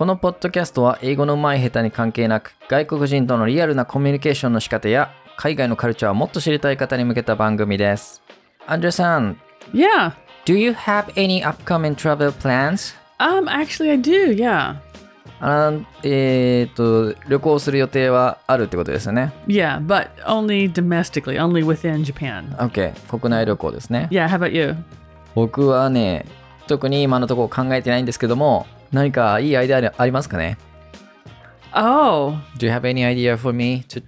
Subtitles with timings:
[0.00, 8.22] このポッドキャストは英語の上手い下手に関係なく外国人とのリアルなコミュニケーションの仕方や海外のカルチャーをもっと知りたい方に向けた番組です。
[8.66, 9.38] アンドレさん、
[9.74, 10.12] Yeah.
[10.46, 12.94] Do you have any upcoming travel plans?
[13.18, 14.34] Um, actually, I do.
[14.34, 14.76] Yeah.
[15.38, 19.34] あのえっ、と、旅行する予定はあるってことですよね。
[19.48, 22.56] Yeah, but only domestically, only within Japan.
[22.56, 24.08] OK、国内旅行ですね。
[24.10, 24.28] Yeah.
[24.28, 24.76] How about you?
[25.34, 26.24] 僕はね、
[26.68, 30.58] 特に今のところ考えてないんですけども、何かいいアイデアありますかね
[31.72, 32.34] Oh.
[32.58, 34.02] Do you have any idea for me to,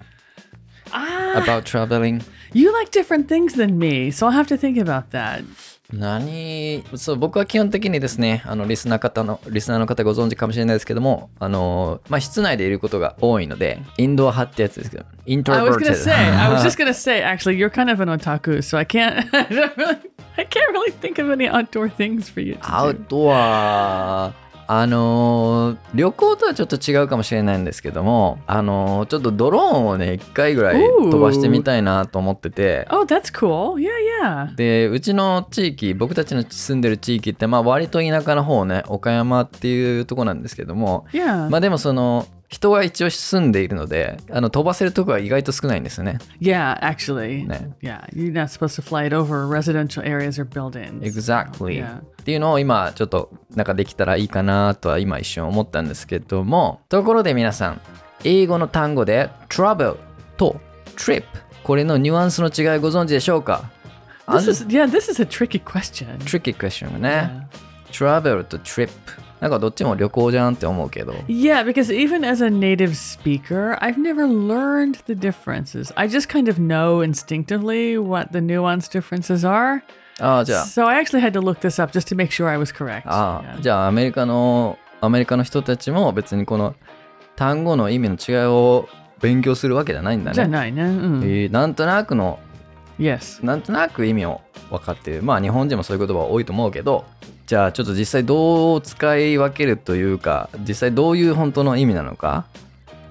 [0.92, 1.34] Ah.
[1.40, 2.22] about traveling?
[2.52, 5.44] You like different things than me, so I'll have to think about that.
[5.92, 17.68] 何そう僕は基本的にですねあのリスナー方のリスナーの方ご存知かもしれないですけどもあの、まあ、室内でいることが多いのでインドア派ってやつですけどイント I ロ was バー gonna テ say, I was just gonna say, actually, you're
[17.68, 19.98] kind of an otaku, so I can't, I don't really,
[20.38, 22.54] I can't really think of any outdoor things for you.
[22.54, 23.04] To アウ do.
[23.08, 24.32] トは
[24.74, 33.74] あの旅行とはちょっと違うかもしれないんですけどもあのちょっとドローンをね一回ぐらい飛ばしてみたいなと思ってて Oh, that's cool.
[33.74, 33.90] Yeah,
[34.22, 34.54] yeah.
[34.56, 41.04] でうちの地域僕たちの住んでる地域ってまあ割と田舎の方ね岡山っていうとこなんですけども.
[41.50, 46.18] まあでもその人が一応住んでいるのであの飛ばせるとこが意外と少ないんですよね。
[46.38, 47.46] Yeah, actually.
[47.46, 47.72] Ne.
[47.80, 51.00] Yeah, you're not supposed to fly it over residential areas or buildings.
[51.00, 52.00] Exactly、Yeah.
[52.00, 57.80] っていうのを今ちょっとなんかできたらいいかなとは今一瞬思ったんですけどもところで皆さん
[58.22, 59.96] 英語の単語で travel
[60.36, 60.60] と
[60.96, 61.24] trip
[61.64, 63.70] これのニュアンスの違いご存知でしょうか
[64.28, 66.18] This is yeah, this is a tricky question.
[66.18, 67.48] tricky question ね。
[67.90, 68.90] travel と trip
[69.42, 75.92] なんかどっちも旅行じゃんって思うけど Yeah, because even as a native speaker, I've never learned the differences.
[75.96, 79.82] I just kind of know instinctively what the nuance differences are.
[80.20, 82.72] ああじゃあ So I actually had to look this up just to make sure I was
[82.72, 83.02] correct.
[83.06, 83.58] あ Yeah.
[83.58, 86.76] あじゃあアメリカのアメリカの人たちも別にこの
[87.34, 88.88] 単語の意味の違いを
[89.20, 90.34] 勉強するわけじゃないんだね。
[90.36, 90.84] じゃないね。
[90.84, 91.22] うん。
[91.24, 92.38] えーなんとなくの
[93.00, 93.44] Yes.
[93.44, 97.04] なんとなく意味を分かってまあ日本人もそういう言葉多いと思うけど
[97.51, 102.45] じゃあちょっと実際どう使い分けるというか実際どういう本当の意味なのか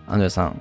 [0.06, 0.60] アンドレさん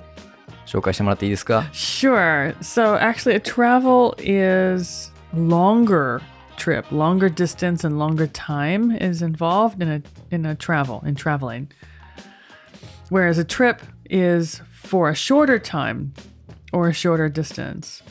[0.66, 2.54] 紹介してもらっていいですか Sure.
[2.60, 6.20] So actually, a travel is longer
[6.56, 11.68] trip, longer distance, and longer time is involved in a in a travel in traveling.
[13.10, 13.80] Whereas a trip
[14.10, 16.12] is for a shorter time
[16.72, 18.02] or a shorter distance.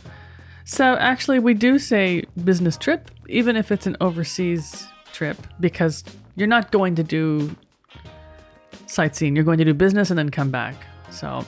[0.64, 6.04] So actually, we do say business trip, even if it's an overseas trip, because
[6.36, 7.56] you're not going to do
[8.88, 9.36] sightseeing.
[9.36, 10.76] You're going to do business and then come back.
[11.10, 11.46] So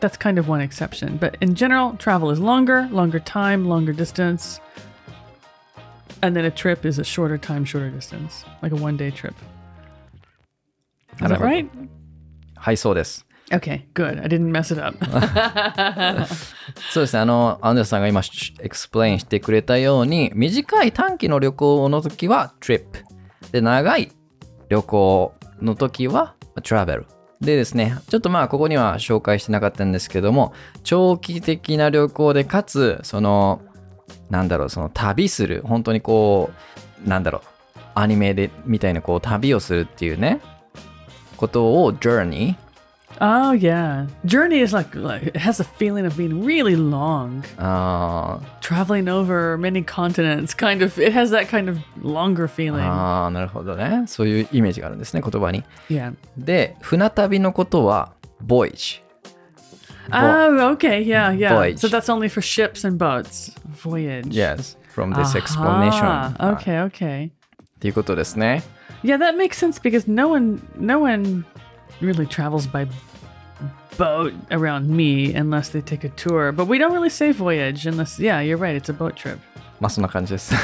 [0.00, 1.16] that's kind of one exception.
[1.16, 4.60] But in general, travel is longer, longer time, longer distance.
[6.22, 9.34] And then a trip is a shorter time, shorter distance, like a one day trip.
[11.12, 11.68] Is that なるほど right?
[12.56, 14.19] はいそうです Okay, good.
[14.19, 14.97] I didn't mess it up.
[16.91, 18.21] そうですねあのアンドレさんが今
[18.61, 22.85] explain してくれたように短い短期の旅行の時は trip
[23.51, 24.11] で長い
[24.69, 27.05] 旅行の時は travel
[27.41, 30.53] でですねちょっとまあここには紹介してなかったんですけども
[30.83, 33.61] 長期的な旅行でかつその
[34.31, 36.49] なんだろうその旅する本当にこ
[37.05, 40.39] うなんだろうアニメでみたいなこう旅をするっていうね
[41.37, 42.55] ことを journey
[43.22, 44.06] oh, yeah.
[44.24, 47.42] Journey is like, like, it has a feeling of being really long.
[47.58, 52.82] あー Traveling over many continents, kind of, it has that kind of longer feeling.
[52.84, 56.14] あーなるほどねそういうイメージがあるんですね言葉に yeah.
[56.36, 58.12] で船旅のことは
[58.44, 59.00] voyage
[60.10, 61.02] Oh, okay.
[61.04, 61.54] Yeah, yeah.
[61.54, 61.78] Voyage.
[61.80, 63.52] So that's only for ships and boats.
[63.82, 64.28] Voyage.
[64.28, 67.30] yes from this explanation Aha, はい Okay, okay.
[67.30, 67.30] っ
[67.80, 68.62] ていうことですね
[69.04, 71.44] Yeah, that makes sense because no one no one
[72.00, 72.86] really travels by
[73.96, 76.52] boat around me unless they take a tour.
[76.52, 79.38] But we don't really say voyage unless yeah, you're right, it's a boat trip.
[79.80, 80.54] まあそんな感じです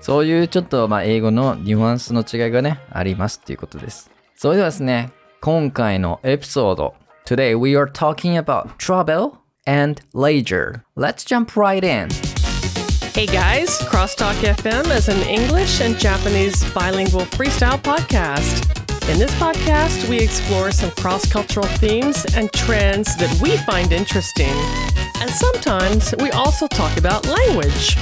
[0.00, 6.94] そういうちょっとまあ英語のニュアンスの違いがねありますっていうことですそれではですね今回のエピソード
[7.24, 12.08] Today we are talking about travel and leisure Let's jump right in
[13.14, 18.79] Hey guys, Crosstalk FM is an English and Japanese bilingual freestyle podcast.
[19.08, 24.52] In this podcast, we explore some cross cultural themes and trends that we find interesting.
[25.20, 27.96] And sometimes we also talk about language.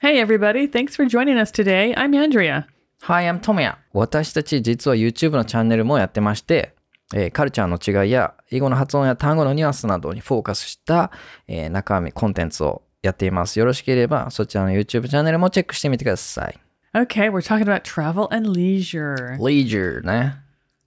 [0.00, 1.94] Hey everybody, thanks for joining us today.
[1.96, 2.66] I'm Andrea.
[3.02, 3.76] Hi, I'm Tomoya.
[3.92, 6.74] 私たち実は YouTube のチャンネルもやってまして、
[7.14, 11.10] えーカルチャーの違いや英語の発音や単語のニュアンスなどにフォーカスした、
[11.46, 13.58] えー中身、コンテンツをやっています。
[13.58, 16.58] よろしければそちらの YouTube チャンネルもチェックしてみてください。
[16.96, 19.36] Okay, we're talking about travel and leisure.
[19.38, 20.34] leisure ね。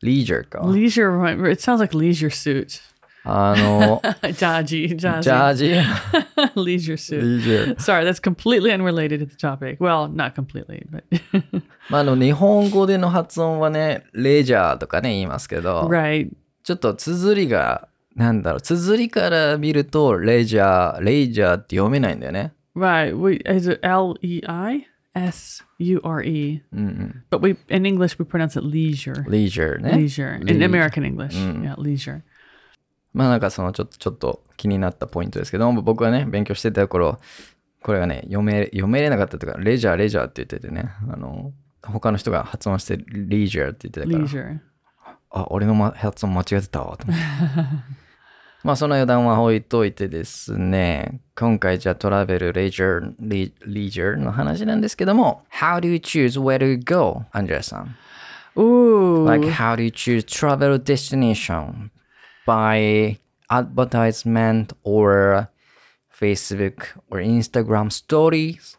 [0.03, 0.61] leisure か。
[0.61, 2.81] Leisure, right, it sounds like leisure suit.
[3.27, 5.51] あの、 Jaji, ジャ jazzy.
[5.51, 5.65] ージ
[6.55, 7.21] leisure suit.
[7.21, 7.75] leisure。
[7.79, 9.79] Sorry, that's completely unrelated to the topic.
[9.79, 11.03] Well, not completely, but
[11.89, 16.29] まあ、あの、日本語での発音はね、レジャーとかね、言いますけど、 right.
[16.63, 22.53] ちょっと綴りが、なんだろう、綴りから見ると、レジャー、レジャーって読めないんだよね。
[22.75, 23.17] Right.
[23.17, 24.85] We is it L E I
[25.15, 26.62] S U R E?
[27.30, 29.24] But we in English we pronounce it leisure.
[29.28, 29.92] leisure ね。
[29.92, 30.36] Leisure.
[30.48, 30.62] In.
[30.62, 31.34] American English.
[31.36, 32.20] Yeah, leisure.
[33.12, 37.18] まあなんかそのちょっとちょっと気になったポイントですけど僕はね勉強してた頃
[37.82, 44.60] これがね読め読めれなかったとかレジャーレジャーって言っててねあの他の人が発音してレジャーって言ってたから.
[45.32, 47.24] あ俺のま発音間違えてたわと思って
[48.62, 57.96] まあその余談は置いといてですね今回じゃあトラベルレジャーレレジャーの話なんですけども How do you choose where to go アンジェラさん
[58.56, 59.24] Ooh.
[59.24, 61.90] Like, how do you choose travel destination?
[62.46, 63.18] By
[63.48, 65.48] advertisement or
[66.12, 68.76] Facebook or Instagram stories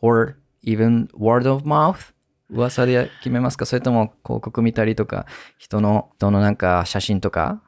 [0.00, 2.12] or even word of mouth?
[2.50, 5.26] 噂で決めますかそれとも広告見たりとか、
[5.56, 7.62] 人の、人のなんか写真とか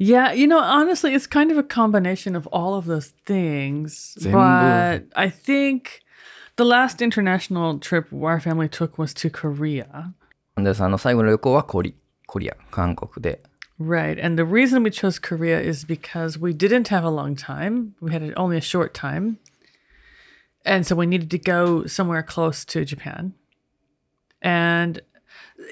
[0.00, 4.14] Yeah, you know, honestly, it's kind of a combination of all of those things.
[4.20, 4.32] Zenbu.
[4.32, 6.02] But I think
[6.56, 10.12] the last international trip our family took was to Korea.
[10.56, 11.94] で、あの、最後の旅行はコリ、
[12.26, 13.42] コリア、韓国で。
[13.78, 14.18] Right.
[14.18, 17.94] And the reason we chose Korea is because we didn't have a long time.
[18.00, 19.38] We had only a short time.
[20.64, 23.34] And so we needed to go somewhere close to Japan.
[24.40, 25.02] And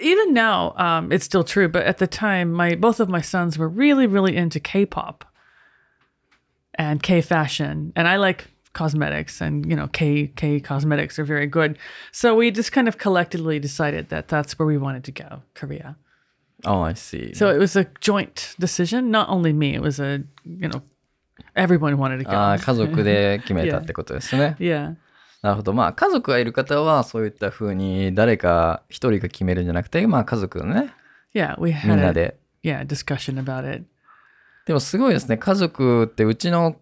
[0.00, 3.58] even now, um, it's still true, but at the time, my both of my sons
[3.58, 5.24] were really, really into K-pop
[6.74, 7.92] and K fashion.
[7.96, 11.78] And I like cosmetics and you know K K cosmetics are very good.
[12.12, 15.96] So we just kind of collectively decided that that's where we wanted to go, Korea.
[16.64, 17.34] Oh, I see.
[17.34, 19.10] So it was a joint decision.
[19.10, 20.82] Not only me, it was a, you know,
[21.54, 22.30] everyone wanted to go.
[22.30, 24.56] あー家族で決めたってことですね。
[24.58, 24.96] yeah.
[25.41, 25.73] なるほど。
[25.73, 30.93] まあ、家族がいる方は、そういった風に誰か一人が決めるんじゃなくて、まあ、家族のね、
[31.33, 31.55] Yeah.
[31.59, 32.37] We み had んなで。
[32.63, 33.85] yeah, discussion about it.
[34.65, 35.37] でもすごいですね。
[35.37, 36.75] 家族って、うちの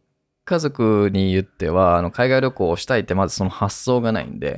[0.45, 4.55] 家族に言っては、あの海外旅行をしたいって、まずその発想がないんで。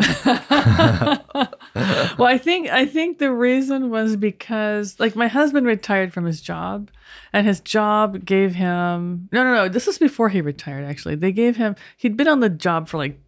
[2.18, 6.42] well, I think I think the reason was because like my husband retired from his
[6.42, 6.90] job
[7.34, 9.69] and his job gave him No, no, no.
[9.69, 11.16] This was before he retired actually.
[11.16, 13.19] They gave him he'd been on the job for like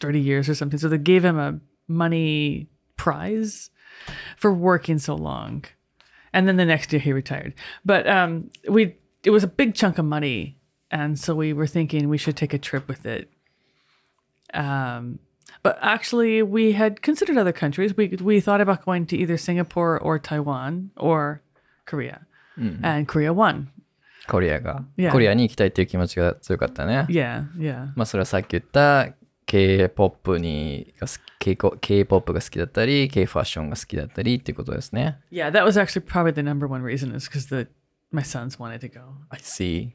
[0.00, 0.78] 30 years or something.
[0.78, 1.58] So they gave him a
[1.88, 3.70] money prize
[4.36, 5.64] for working so long.
[6.32, 7.54] And then the next year he retired.
[7.84, 10.58] But um we it was a big chunk of money
[10.90, 13.30] and so we were thinking we should take a trip with it.
[14.54, 15.18] Um
[15.62, 17.96] but actually we had considered other countries.
[17.96, 21.42] We we thought about going to either Singapore or Taiwan or
[21.84, 22.26] Korea.
[22.82, 23.68] And Korea won.
[24.28, 24.84] コリアが。
[24.96, 25.12] Yeah.
[25.12, 27.06] コリアに行きたいっていう気持ちが強かったね。
[27.08, 27.88] Yeah, yeah.
[27.96, 29.08] まあ、それはさっき言った
[29.45, 35.19] K-POP にが好き K- K-POP が好きだったり、K ファッションが好きだったりっていうことですね。
[35.31, 37.67] Yeah, that was actually probably the number one reason is because the
[38.11, 39.01] my sons wanted to go.
[39.29, 39.89] I see.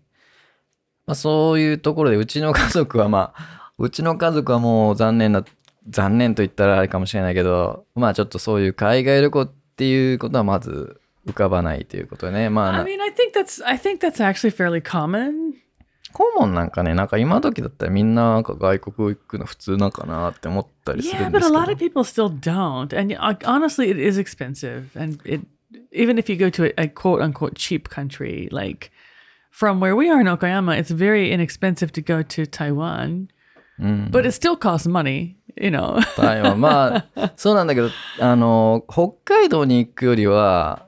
[1.07, 5.45] まあ、そういうところで、うちの家族はまあ、うちの家族はもう残念な、
[5.89, 12.51] 残念と言ったらあれかもしれないけど、まあちょっとそういう海外旅行っていうことはまず浮かばないということでね。
[12.51, 15.55] まあ I な、mean, I think that's I think that's actually fairly common.
[16.13, 21.79] コモンなんかね、なんか今時だったらみんななんか外国行くの普通なんかなって思ったりす Yeah, るんで but す a け lot ど of。
[21.79, 22.99] people still don't.
[22.99, 24.85] And uh, honestly, it is expensive.
[24.99, 25.41] And it
[25.93, 28.91] even if you go to a, a quote unquote cheap country like
[29.51, 33.29] from where we are in Okayama, it's very inexpensive to go to Taiwan.
[33.79, 35.99] But it still costs money, you know.
[36.17, 37.89] 台湾まあ、そうなんだけど、
[38.21, 40.87] あの、北海道に行くよりは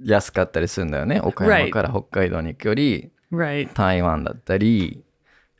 [0.00, 1.20] 安かったりするんだよね。
[1.20, 1.70] 岡山 Right.
[1.70, 3.71] から北海道に行くより、right.
[3.73, 5.03] 台湾だったり、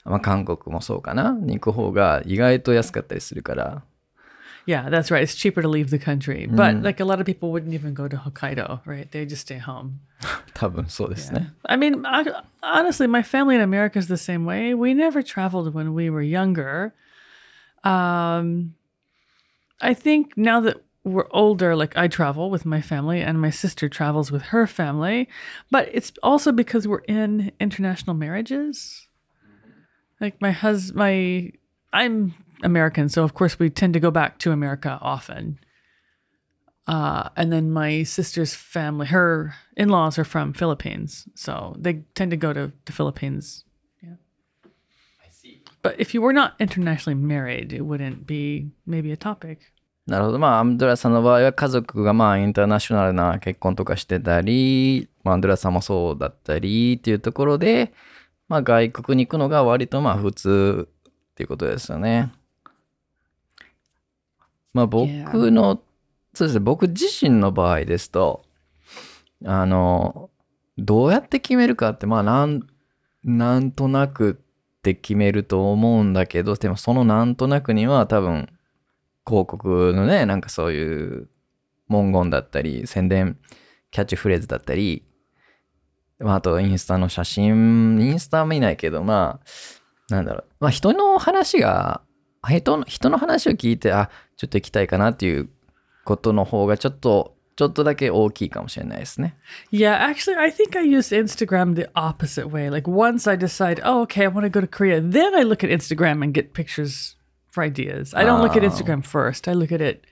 [0.03, 3.83] まあ、韓国もそうかなに行く方が意外と安かったりするから。
[4.67, 5.21] Yeah, that's right.
[5.21, 6.47] It's cheaper to leave the country.
[6.47, 9.09] But like a lot of people wouldn't even go to Hokkaido, right?
[9.11, 9.99] They just stay home.
[10.55, 11.53] 多分そうですね。
[11.63, 12.23] I mean, I,
[12.61, 14.73] honestly, my family in America is the same way.
[14.73, 16.93] We never traveled when we were younger.
[17.83, 18.73] Um,
[19.79, 23.88] I think now that we're older, like I travel with my family and my sister
[23.88, 25.28] travels with her family,
[25.70, 29.06] but it's also because we're in international marriages.
[30.20, 31.52] Like my husband, my
[31.92, 35.58] I'm American, so of course we tend to go back to America often.
[36.86, 42.36] Uh, and then my sister's family, her in-laws are from Philippines, so they tend to
[42.36, 43.64] go to the Philippines.
[44.02, 44.14] Yeah.
[45.24, 45.62] I see.
[45.82, 49.72] But if you were not internationally married, it wouldn't be maybe a topic.
[50.10, 50.40] なるほど。
[50.40, 57.92] まあ、アンドレアさんの場合は家族がまあインターナショナルな結婚とかしてたり、まあ、アンドレアさんもそうだったりっていうところで、
[58.48, 62.32] まあ、外国に行くのが割とまあ普通っていうことですよね。
[64.74, 65.06] まあ、僕
[65.52, 65.80] の、
[66.34, 68.42] そうですね、僕自身の場合ですと、
[69.44, 70.28] あの、
[70.76, 72.66] どうやって決めるかって、まあ、なん、
[73.22, 78.48] なんとなくって決めると思うんだけど、でもそのなんとなくには多分、
[79.26, 81.28] 広告のね、なんかそういう
[81.88, 83.38] 文言だったり、宣伝、
[83.90, 85.04] キャッチフレーズだったり、
[86.20, 92.02] まあ、あとインスタの写真、インスタは見ないけど、まあ、なんだろう、まあ人の話が、
[92.48, 95.48] 人の人の話を聞いて、あ、ちょっと行きたいかなっていう
[96.04, 99.36] ことの方がちょっと、ちょっとだけ大きいかもしれないですね。
[99.70, 102.70] Yeah, actually, I think I use Instagram the opposite way.
[102.70, 105.62] Like once I decide, oh, okay, I want to go to Korea, then I look
[105.62, 107.16] at Instagram and get pictures
[107.50, 108.14] for ideas.
[108.14, 109.48] I don't look at Instagram first.
[109.48, 110.06] I look at it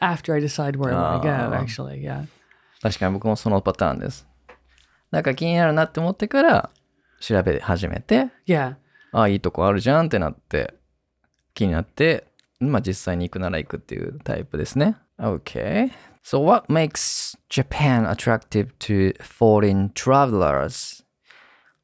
[0.00, 1.56] after I decide where I want to go.
[1.56, 2.26] Actually, yeah.
[2.82, 4.26] 確かに僕もそのパターンです。
[5.10, 6.70] なんか気になるなって思ってから
[7.20, 8.76] 調べ始めて、Yeah.
[9.12, 10.74] ああ、いいとこあるじゃんってなって、
[11.54, 12.24] 気になって、
[12.60, 14.96] まあ実際に行くなら行くっていうタイプですね。
[15.18, 15.90] Okay.
[16.22, 21.04] So what makes Japan attractive to foreign travelers?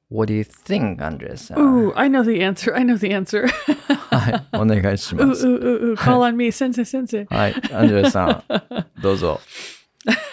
[0.10, 1.52] What do you think, Andres?
[1.58, 2.76] Ooh, I know the answer.
[2.76, 3.48] I know the answer.
[3.48, 5.48] は い、お願いし ooh, ます。
[5.48, 5.96] ooh, ooh, ooh.
[5.96, 7.26] Call on me, sensei, sensei.
[7.34, 8.44] はい、アンドレさん、
[9.02, 9.40] どうぞ。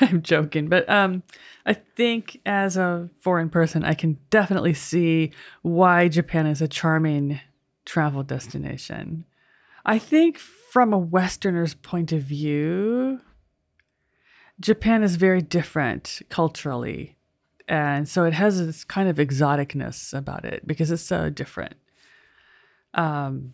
[0.01, 1.23] I'm joking, but um,
[1.65, 5.31] I think as a foreign person, I can definitely see
[5.63, 7.41] why Japan is a charming
[7.85, 9.27] travel destination.
[9.85, 13.21] I think from a Westerner's point of view,
[14.59, 17.17] Japan is very different culturally.
[17.68, 21.76] and so it has this kind of exoticness about it because it's so different.
[22.94, 23.54] Um,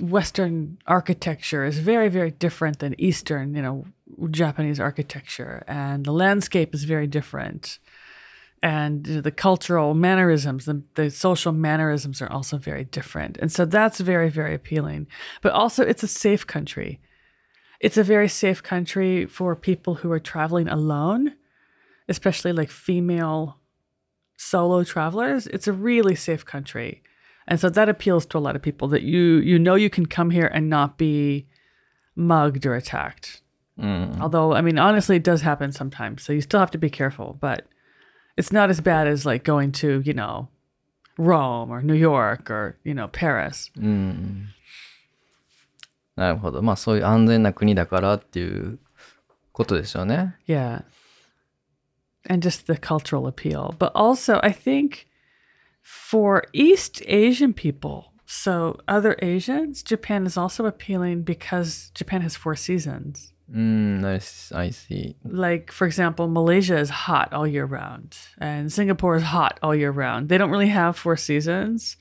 [0.00, 3.86] Western architecture is very, very different than Eastern, you know,
[4.30, 7.78] Japanese architecture, and the landscape is very different.
[8.62, 13.36] And you know, the cultural mannerisms, the, the social mannerisms are also very different.
[13.36, 15.06] And so that's very, very appealing.
[15.42, 17.00] But also, it's a safe country.
[17.80, 21.34] It's a very safe country for people who are traveling alone,
[22.07, 23.57] especially like female
[24.37, 25.47] solo travelers.
[25.47, 27.03] It's a really safe country.
[27.47, 30.05] And so that appeals to a lot of people that you you know you can
[30.05, 31.47] come here and not be
[32.15, 33.41] mugged or attacked.
[33.79, 36.23] Although I mean honestly it does happen sometimes.
[36.23, 37.65] So you still have to be careful, but
[38.37, 40.49] it's not as bad as like going to, you know,
[41.17, 43.71] Rome or New York or, you know, Paris.
[46.17, 46.61] なるほど。
[46.61, 48.79] まあそういう安全な国だからっていう
[49.51, 50.35] ことですよね。
[50.47, 50.83] Yeah.
[52.26, 53.74] and just the cultural appeal.
[53.78, 55.06] But also, I think
[55.82, 62.56] for East Asian people, so other Asians, Japan is also appealing because Japan has four
[62.56, 63.32] seasons.
[63.50, 64.50] Mm, nice.
[64.50, 65.16] I see.
[65.24, 69.92] Like, for example, Malaysia is hot all year round, and Singapore is hot all year
[69.92, 70.28] round.
[70.28, 71.96] They don't really have four seasons.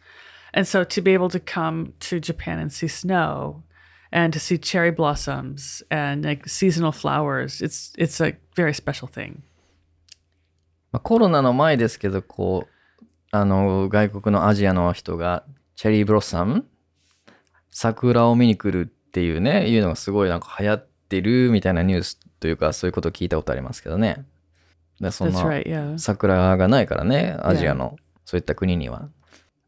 [0.54, 3.64] And so to be able to come to Japan and see snow
[4.12, 9.44] and to see cherry blossoms and like seasonal flowers, it's it's a very special thing.
[10.96, 15.44] まあ、コロナの前ですけど、こう、あの、外国のアジアの人が、
[15.76, 16.66] チェリーブロッサム
[17.70, 24.26] 桜を見に来るっていうね、いうのがすごいなんか流行ってるみたいなニュースというか、そういうことを聞いたことありますけどね。
[25.02, 29.10] でそんな.桜がないからね、アジアの、そういった国には。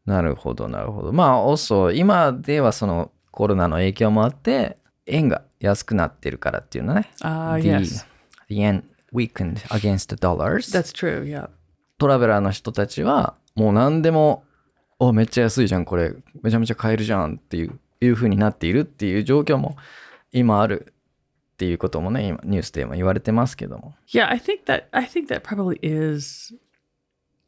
[0.06, 1.12] なるほど、なるほど。
[1.12, 7.10] まあ、also、今ではそのコロナの影響もあって、円が安くなってるからっていうのね。
[7.20, 8.06] Ah, the, yes.
[8.48, 10.71] the yen weakened against the dollars.
[10.71, 11.49] That's true, yeah.
[11.97, 14.43] トラベラーの人たちは、もう何でも、
[14.99, 16.13] お、めっちゃ安いじゃん、これ。
[16.41, 19.77] めちゃめちゃ買えるじゃんっていう、いう風になっているっていう状況も
[20.31, 20.93] 今ある
[21.53, 23.95] っていうこともね、今ニュースでも言われてますけども。
[24.07, 26.53] Yeah, I think that I think that probably is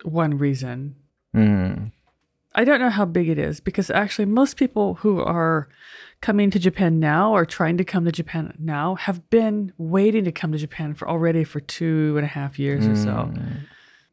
[0.04, 0.92] one reason.
[1.34, 1.92] うん。
[2.54, 5.68] I don't know how big it is because actually most people who are
[6.22, 10.32] coming to Japan now or trying to come to Japan now have been waiting to
[10.32, 13.30] come to Japan for already for two and a half years or so.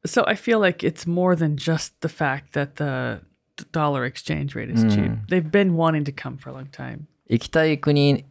[0.05, 3.21] So I feel like it's more than just the fact that the,
[3.57, 5.13] the dollar exchange rate is cheap.
[5.29, 7.07] They've been wanting to come for a long time.
[7.29, 8.27] 行きたい国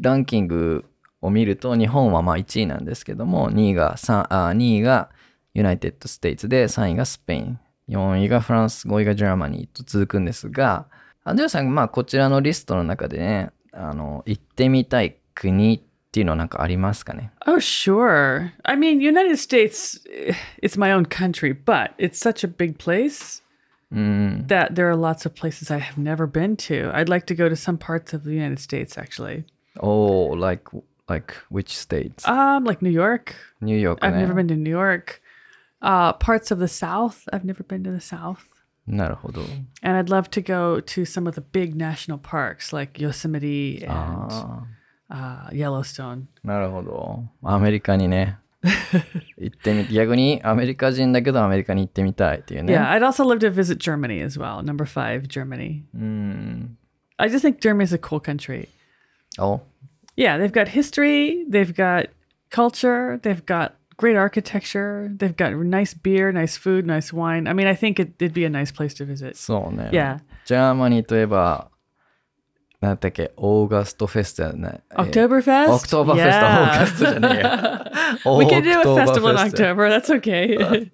[0.00, 0.84] ランキング
[1.20, 5.10] を見ると、日本はまあ1位なんですけども、2位が3、あ、2位が
[5.54, 7.58] ユナイテッド・ステイツで、3位がスペイン、
[7.88, 10.86] 4位がフランス、5位がジャーマニーと続くんですが、
[11.24, 15.80] アンドレさん、まあこちらのリストの中でね、あの、行ってみたい国っ
[16.12, 18.52] ていうのはなんかありますかね Oh, sure.
[18.64, 20.32] I mean, United States, eh,
[20.62, 23.42] it's my own country, but it's such a big place.
[23.92, 24.44] うん。
[24.48, 26.90] that there are lots of places I have never been to.
[26.94, 29.44] I'd like to go to some parts of the United States actually.
[29.80, 30.62] Oh, like,
[31.08, 32.26] like which states?
[32.26, 33.34] Um, like New York.
[33.60, 34.26] ニューヨーク I've ね。
[34.26, 35.20] never been to New York.
[35.82, 37.18] Uh, parts of the South.
[37.32, 38.38] I've never been to the South.
[38.86, 39.42] なるほど。
[39.82, 44.32] And I'd love to go to some of the big national parks like Yosemite and
[45.08, 46.26] あ uh, Yellowstone.
[46.44, 47.24] あ、なるほど。
[47.42, 48.38] アメリカにね。
[49.38, 52.74] 行ってみ逆にアメリカ人だけどアメリカに行ってみたいっていうね。
[52.74, 54.62] Yeah, I'd also love to visit Germany as well.
[54.62, 55.82] Number five, Germany.
[55.94, 56.78] うん。
[57.18, 58.68] I just think Germany's a cool country.
[59.38, 59.60] お
[60.16, 62.08] Yeah, they've got history, they've got
[62.50, 67.46] culture, they've got great architecture, they've got nice beer, nice food, nice wine.
[67.46, 69.36] I mean, I think it, it'd be a nice place to visit.
[69.36, 69.90] そうね。
[69.92, 70.20] Yeah.
[70.44, 71.70] ジャーマニーといえば、
[72.80, 74.82] なんだっけ、オーガストフェストやね。
[74.90, 75.72] Oktoberfest?
[75.72, 77.90] オクトーバーフェスト、オーガストじゃねえや。
[78.38, 79.88] We can do a オクトーバー festival in フェスト October.
[79.88, 80.90] That's okay.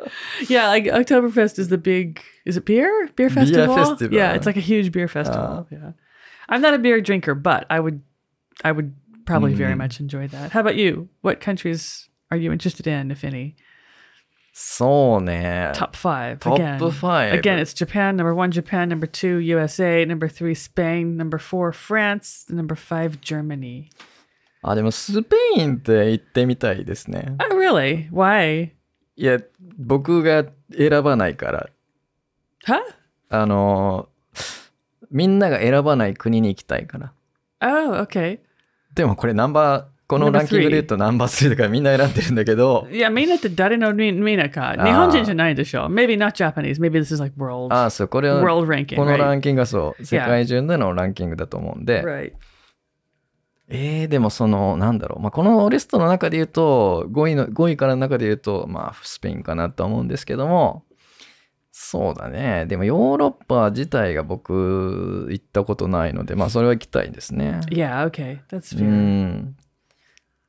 [0.48, 2.20] yeah, like Oktoberfest is the big.
[2.46, 3.10] Is it beer?
[3.16, 3.74] Beer festival?
[3.74, 4.16] festival.
[4.16, 5.66] Yeah, it's like a huge beer festival.
[5.70, 5.92] yeah,
[6.48, 8.00] I'm not a beer drinker, but I would,
[8.64, 8.94] I would
[9.26, 10.52] probably very much enjoy that.
[10.52, 11.08] How about you?
[11.22, 13.55] What countries are you interested in, if any?
[14.59, 15.71] そうね。
[15.75, 16.39] Top five.
[16.39, 16.79] Top again.
[16.91, 17.31] five.
[17.31, 18.15] Again, it's Japan.
[18.15, 18.89] Number one, Japan.
[18.89, 20.03] Number two, USA.
[20.03, 21.15] Number three, Spain.
[21.15, 22.47] Number four, France.
[22.49, 23.89] Number five, Germany.
[24.63, 27.35] あ、でもスペインって行ってみたいですね。
[27.39, 28.09] Oh, really?
[28.11, 28.71] Why?
[29.15, 29.39] いや、
[29.77, 31.69] 僕が選ばないから。
[32.65, 32.79] Huh?
[33.29, 34.09] あの、
[35.11, 37.13] みんなが選ばない国に行きたいから。
[37.61, 38.39] Oh, okay.
[38.95, 44.73] でもこれナンバー、このランキングで言うとナンバー3だからみんな選んでるんだけど、いや、みんなって誰のみみんなか。
[44.73, 45.87] 日本人じゃないでしょ。
[45.87, 46.79] Maybe not Japanese.
[46.79, 49.33] Maybe this is like world, ああ、そう、これは、world ranking, このラ?
[49.33, 52.31] ンキングがそう、世界中でのランキングだと思うんで、Right.
[53.69, 60.85] えー、でもその、なんだろう、まあ、このリストの中で言うと、5位の、5位からの中で言うと、まあ、スペインかなと思うんですけども、
[61.73, 62.65] そうだね。
[62.65, 67.59] でもヨーロッパ自体が僕、行ったことないので、まあ、それは行きたいですね。
[67.69, 68.39] Yeah, okay.
[68.49, 68.85] That's う fair.
[68.85, 69.55] ん。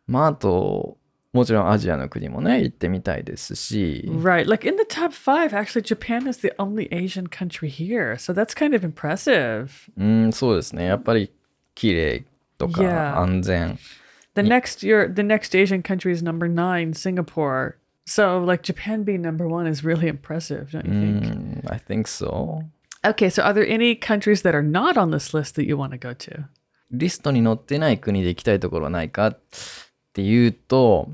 [0.09, 0.99] まあ、あと、
[1.33, 4.49] もちろんアジアの国もね、行ってみたいですし、Right.
[4.49, 8.15] Like in the top five, actually, Japan is the only Asian country here.
[8.17, 9.69] So that's kind of impressive.
[9.97, 10.87] うん、そうですね。
[10.87, 11.31] やっぱり、
[11.75, 12.25] 綺麗
[12.57, 13.19] とか、Yeah.
[13.19, 13.79] 安全。
[14.35, 17.77] The next year, the next Asian country is number nine, Singapore.
[18.07, 21.27] So like Japan being number one is really impressive, don't you think?
[21.27, 22.63] うん、I think so.
[23.05, 25.93] Okay, so are there any countries that are not on this list that you want
[25.93, 26.45] to go to?
[26.91, 29.37] リストに載ってない国で行きたいところはないか
[30.19, 31.11] っていうと、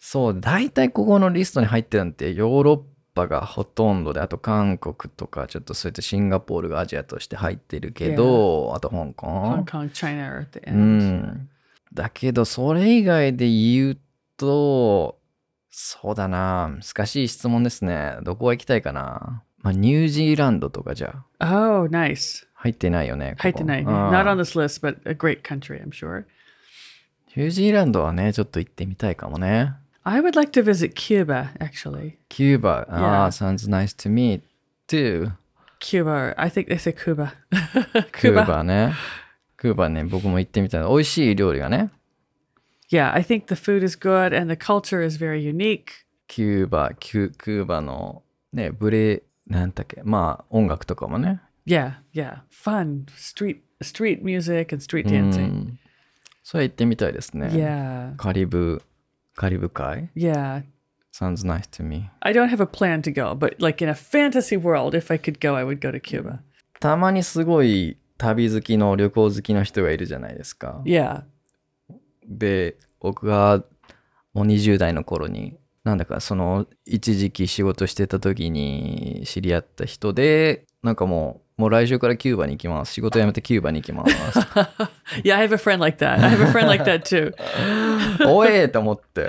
[0.00, 2.80] そう、大体ここのリストに入ってるのってヨーロッ
[3.14, 9.64] パがほとんどで、あと韓国とか、ちょっとそういったシンガポールがアジアとして入ってるけど、あと香港 Hong。
[9.64, 11.48] Kong, China are at the う.ん。
[11.94, 13.98] だけど、それ以外で言う
[14.36, 15.20] と、
[15.70, 18.16] そうだな、難しい質問ですね。
[18.24, 19.44] どこが行きたいかな。
[19.58, 22.44] まあ、ニュージーランドとかじゃ Oh, nice.
[22.54, 23.30] 入ってないよね。
[23.30, 26.24] ここ入ってない Not on this list, but a great country, I'm sure.
[27.38, 29.72] ニュージーランドはね、ちょっと行ってみたいかもね。
[30.02, 32.14] I would like to visit Cuba, actually.
[32.28, 33.54] キューバ、ああ、Yeah.
[33.54, 34.42] sounds nice to me
[34.88, 35.30] too.
[35.78, 36.34] Cuba.
[36.36, 37.34] I think they say Cuba.
[38.10, 38.92] クーバね。
[39.56, 40.82] クーバね、僕も行ってみたい。
[40.82, 41.90] 美味しい料理がね。
[42.90, 46.06] Yeah, I think the food is good and the culture is very unique.
[46.26, 51.40] キューバ、キュクーバのね、ブレ、なんだっけ、まあ音楽とかもね。
[51.64, 52.38] Yeah, yeah.
[52.50, 53.04] Fun.
[53.16, 55.74] Street street music and street う dancing.
[56.48, 56.50] ん。
[56.50, 57.48] それ行ってみたいですね。
[57.48, 58.16] Yeah.
[58.16, 58.82] カリブ、
[59.34, 60.62] カリブ海 Yeah.
[61.12, 62.10] ?sounds nice to me.
[62.20, 65.18] I don't have a plan to go, but like in a fantasy world, if I
[65.18, 66.38] could go, I would go to Cuba.
[66.80, 70.82] たまにすごい旅好きの旅行好きの人がいるじゃないですか。
[70.84, 71.24] Yeah.
[72.26, 73.64] で、僕が
[74.34, 82.94] もう20代の頃に、なんだかその一時期仕事してた時に知り合った人で、なんかもう、もう来週からキューバに行きます。
[82.94, 84.38] 仕事辞めてキューバに行きます。
[85.24, 86.12] Yeah, I have a friend like that.
[86.14, 87.34] I have a friend like that too.
[88.26, 89.28] おえーと思って。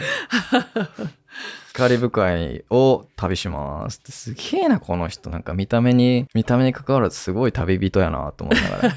[1.74, 8.94] カリブ海を旅しますってすげえなこの人なんか見た目に見た目に関わらずすごい旅人やなと思いながら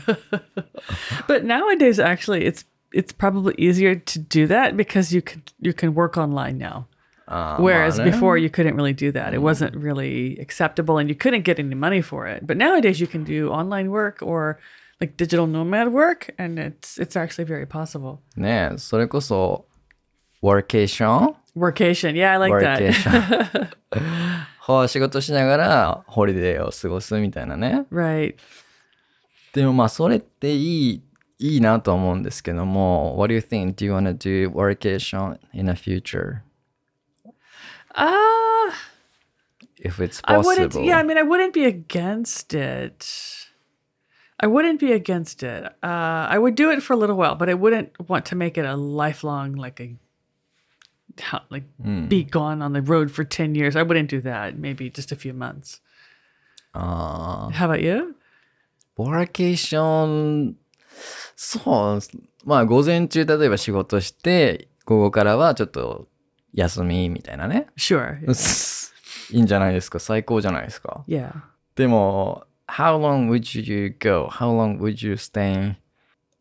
[1.29, 5.95] But nowadays actually it's it's probably easier to do that because you can you can
[5.95, 6.87] work online now.
[7.33, 9.33] Um, Whereas before you couldn't really do that.
[9.33, 9.43] It mm.
[9.43, 12.47] wasn't really acceptable and you couldn't get any money for it.
[12.47, 14.59] But nowadays you can do online work or
[15.01, 18.19] like digital nomad work and it's it's actually very possible.
[18.37, 19.65] ねえ、それこそ
[20.43, 21.35] workation?
[21.57, 22.15] Workation.
[22.15, 23.11] Yeah, I like workation.
[23.91, 24.47] that.
[24.61, 27.87] ほう仕事しながらホリデーを過ごすみたいなね。
[27.91, 28.35] Right.
[29.55, 31.03] でもまあそれっていい
[31.39, 33.75] いいなと思うんですけども、What do you think?
[33.75, 36.43] Do you want to do workation in the future?
[37.96, 38.74] Ah,
[39.78, 40.72] if it's I wouldn't.
[40.72, 40.86] possible.
[40.86, 43.06] Yeah, I mean, I wouldn't be against it.
[44.40, 45.64] I wouldn't be against it.
[45.82, 48.58] Uh, I would do it for a little while, but I wouldn't want to make
[48.58, 49.96] it a lifelong, like a,
[51.20, 51.64] how- like
[52.08, 53.76] be gone on the road for ten years.
[53.76, 54.58] I wouldn't do that.
[54.58, 55.82] Maybe just a few months.
[56.74, 57.52] ああ。
[57.52, 58.14] How about you?
[58.96, 60.56] ボラケーション、
[61.36, 62.00] そう、
[62.46, 66.08] まあ午前中例えば仕事して、午後からはちょっと
[66.54, 67.68] 休みみたいなね。
[67.78, 68.20] Sure.
[69.32, 71.32] いいんじゃないですか最高じゃないですか Yeah.
[71.76, 74.28] でも、how long would you go?
[74.32, 75.76] How long would you stay in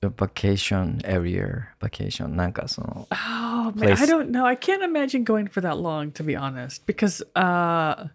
[0.03, 1.65] a vacation area?
[1.81, 4.07] Vacation なんかその、 Oh man, I Place.
[4.07, 4.45] don't know.
[4.45, 8.09] I can't imagine going for that long, to be honest, because uh,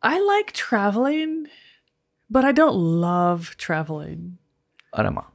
[0.00, 1.46] I like traveling,
[2.30, 4.36] but I don't love traveling.
[4.92, 5.28] あらま。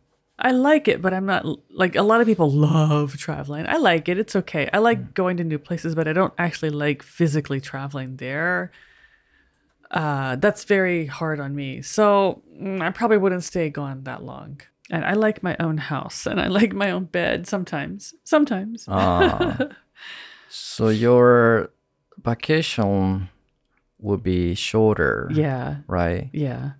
[0.44, 3.66] I like it, but I'm not like a lot of people love traveling.
[3.66, 4.18] I like it.
[4.18, 4.68] It's okay.
[4.72, 8.70] I like going to new places, but I don't actually like physically traveling there.
[9.90, 11.80] Uh, that's very hard on me.
[11.82, 14.60] So mm, I probably wouldn't stay gone that long.
[14.90, 18.14] And I like my own house and I like my own bed sometimes.
[18.24, 18.86] Sometimes.
[20.48, 21.70] So your
[22.22, 23.28] vacation
[23.98, 25.78] would be shorter, Yeah.
[25.88, 26.30] right?
[26.32, 26.72] Yeah.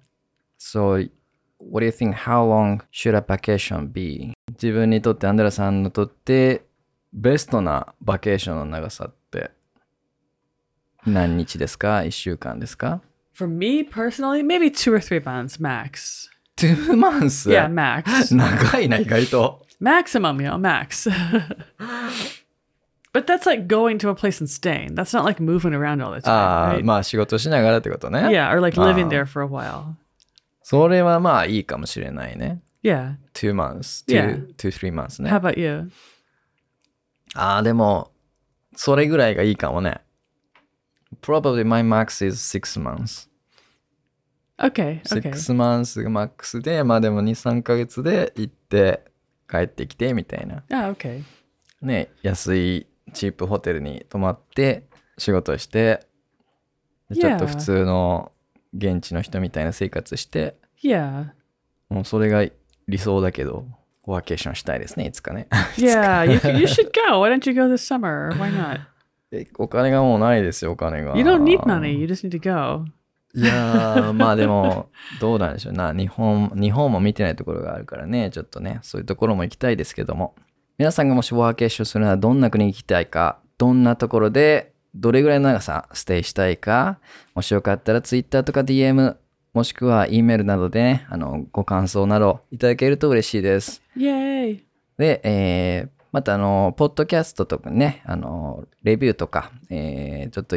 [0.59, 1.09] So,
[1.71, 2.15] what do you think?
[2.15, 4.33] How long should a vacation be?
[4.53, 6.65] 自分にとって、アンドラさんにとって、
[7.13, 9.51] ベストなバケーションの長さって
[11.07, 13.01] 何日ですか ?1 週間ですか
[13.35, 16.29] For me personally, maybe two or three months max.
[16.57, 17.49] ?2 months?
[17.51, 18.35] Yeah, max.
[18.35, 19.65] 長いな、意外と。
[19.81, 21.09] Maximum, you know, max.
[23.13, 24.95] but that's like going to a place and staying.
[24.95, 26.33] That's not like moving around all the time.
[26.33, 26.85] ああ、right?
[26.85, 28.21] まあ仕事しながらってことね。
[28.29, 29.09] Yeah, or like living Ah.
[29.09, 29.95] there for a while.
[30.65, 32.63] それはまあいいかもしれないね。
[32.83, 33.17] Yeah.
[33.35, 35.39] 2 months, い 2, 2 3 months ね How。
[35.39, 35.91] about you?
[37.35, 38.13] ああ、でも、
[38.75, 40.01] それぐらいがいいかもね。
[41.21, 43.29] Probably my max is 6 months.
[44.59, 45.03] Okay.
[45.03, 45.33] Okay.
[45.33, 49.05] 6 months がマックスで、まあでも2、3ヶ月で行って
[49.51, 50.65] 帰ってきてみたいな。
[50.71, 51.23] Oh, okay.
[51.83, 56.07] ね、安いチープホテルに泊まって仕事して、
[57.11, 57.49] でちょっと Yeah.
[57.49, 58.33] 普通の
[58.77, 61.31] 現地の人みたいな生活して、Yeah.
[61.89, 62.45] もうそれが
[62.89, 63.67] 理想だけど、
[64.05, 65.47] ワーケーションしたいですね、いつかね。
[65.77, 66.27] Yeah.
[66.27, 67.21] You, you should go.
[67.21, 68.33] Why don't you go this summer?
[68.37, 68.81] Why not?
[69.33, 71.17] えお金がもうないですよ、お金が。
[71.17, 71.93] You don't need money.
[71.99, 72.85] You just need to go.
[73.37, 75.93] いやー、まあでも、どうなんでしょうな。
[75.93, 80.37] 日本、日本も見てないところがあるからね、ちょっとね、そういうところも行きたいですけども。
[80.79, 86.99] 皆さんがもしワーケーションするならどんな国に行きたいか、どんなところで、どれぐらいの長さステイしたいか、
[87.35, 89.17] もしよかったら Twitter とか DM、
[89.53, 93.83] もしくは E メールなどでね、あの、ご感想などいただけると嬉しいです。
[93.97, 94.61] Yay.
[94.99, 100.57] で、えーまたあの、ポッドキャストとかね、あの、レビューとか、えーちょっと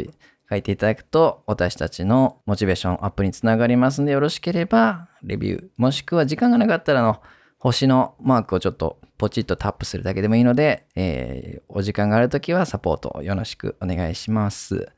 [0.50, 7.22] 書いていただくと、私たちのモチベーションアップにつながりますので、よろしければ、レビュー、もしくは時間がなかったらあの、
[7.60, 14.90] 星のマークをちょっとポチッとタップするだけでもいいので、えーお時間があるときはサポートをよろしくお願いします。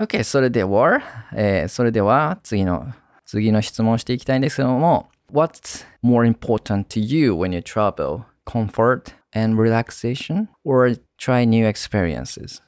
[0.00, 1.02] OK、それでは、
[1.34, 2.92] えーそれでは次の、
[3.24, 8.22] 次の質問をしていきたいんですけども、What's more important to you when you travel?
[8.46, 12.62] Comfort and relaxation or try new experiences?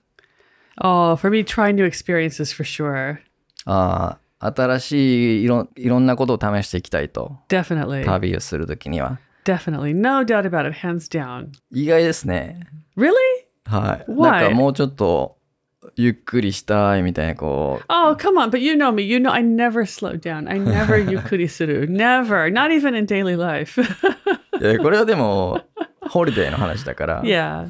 [0.81, 3.19] Oh, for me, try new experiences for sure.
[3.67, 8.05] ああ、新しいいろいろんなことを試していきたいと、Definitely.
[8.05, 9.19] 旅をするときには。
[9.47, 9.93] Definitely.
[9.93, 10.73] No doubt about it.
[10.73, 11.53] Hands down.
[12.97, 13.45] Really?
[14.09, 14.43] Why?
[17.89, 18.51] Oh come on.
[18.51, 19.05] But you know me.
[19.05, 20.49] You know I never slow down.
[20.49, 21.89] I never ゆっくりする。
[21.89, 22.51] Never.
[22.53, 23.81] Not even in daily life.
[24.61, 25.63] いや、これはでも、
[26.01, 27.23] ホリデーの話だから。
[27.23, 27.69] Yeah.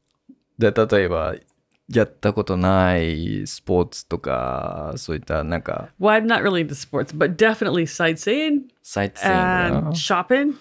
[0.58, 1.34] で、例えば、
[1.92, 5.90] やったことないスポーツとか、そういったなんか。
[6.00, 8.70] Well, I'm not really into sports, but definitely sightseeing.
[8.82, 9.26] Sightseeing.
[9.26, 10.54] And shopping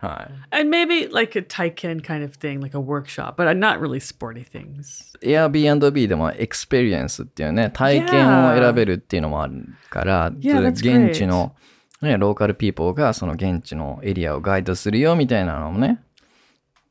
[0.00, 3.80] は And maybe like a Taiken kind of thing, like a workshop, but I'm not
[3.80, 5.16] really sporty things.
[5.22, 5.28] い。
[5.28, 11.54] Airbnb でもエクスペリエンスっていうね、体験を選べるっていうのもあるから、 Yeah, それ that's 現地の、
[12.00, 16.02] ね、ローカルピーポーがその現地のエリアをガイドするよみたいなのもね、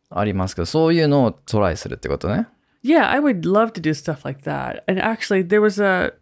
[0.10, 2.48] ありますけど、そういうのをトライするってことね。
[2.84, 4.84] Yeah, I would love to do stuff like that.
[4.88, 6.14] And actually, there was a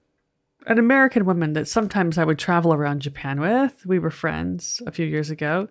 [0.65, 3.85] an American woman that sometimes I would travel around Japan with.
[3.85, 5.69] We were friends a few years ago.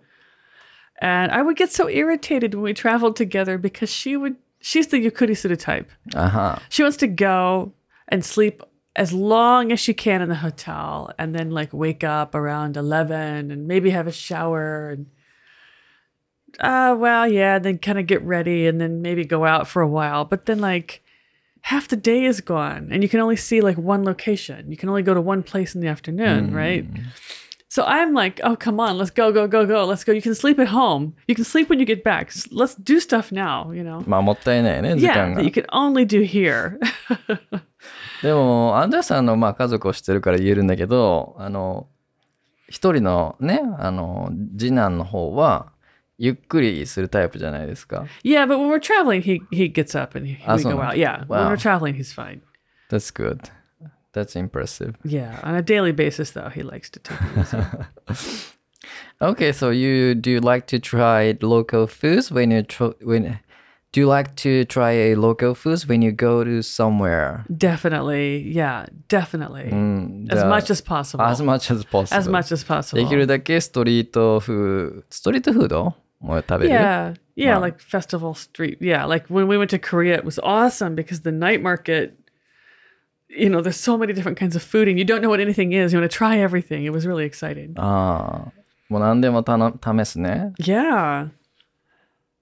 [1.04, 4.98] And I would get so irritated when we traveled together because she would she's the
[4.98, 5.92] yukuri suru type.
[6.16, 6.62] あは。
[6.70, 7.74] She wants to go
[8.08, 8.63] and sleep
[8.96, 13.52] as long as she can in the hotel and then like wake up around 11
[13.52, 15.08] and maybe have a shower and
[16.60, 19.88] uh well yeah then kind of get ready and then maybe go out for a
[19.88, 21.02] while but then like
[21.63, 24.70] half the day is gone and you can only see like one location.
[24.70, 26.86] You can only go to one place in the afternoon, right?
[27.72, 29.85] So I'm like, oh, come on, let's go, go, go, go.
[29.85, 30.12] Let's go.
[30.12, 31.12] You can sleep at home.
[31.27, 32.29] You can sleep when you get back.
[32.29, 34.03] S- Let's do stuff now, you know?
[34.09, 36.79] まあもったいないね、時 Yeah, 間が that。you can only do here.
[38.22, 41.88] でも、アンダーさんのまあ家族を知ってるから言えるんだけど、あの、
[42.68, 45.72] 一人のね、あの、次男の方は、
[46.16, 48.05] ゆっくりするタイプじゃないですか。
[48.24, 50.72] yeah, but when we're traveling, he, he gets up and he, we Awesome.
[50.74, 50.96] go out.
[50.96, 51.51] Yeah, when Wow.
[51.51, 52.40] we're traveling, he's fine.
[52.90, 53.40] That's good.
[54.12, 54.96] That's impressive.
[55.05, 57.38] Yeah, on a daily basis, though, he likes to take it
[58.11, 58.44] easy.
[59.20, 63.38] Okay, so you do you like to try local foods when you tr- when
[63.92, 67.44] do you like to try a local foods when you go to somewhere?
[67.57, 68.38] definitely.
[68.48, 69.64] Yeah, definitely.
[70.31, 71.24] as the- much as possible.
[71.24, 72.16] As much as possible.
[72.18, 73.03] As much as possible.
[73.03, 77.14] できるだけストリートフーストリートフードも食べる Yeah.
[77.37, 77.61] Yeah, Wow.
[77.62, 78.79] like festival street.
[78.81, 82.14] Yeah, like when we went to Korea, it was awesome because the night market,
[83.33, 85.72] you know, there's so many different kinds of food and you don't know what anything
[85.72, 85.92] is.
[85.92, 86.85] You want to try everything.
[86.85, 87.74] It was really exciting.
[87.77, 88.53] ああ、
[88.88, 90.53] もう何でもたの試すね。
[90.59, 91.29] Yeah.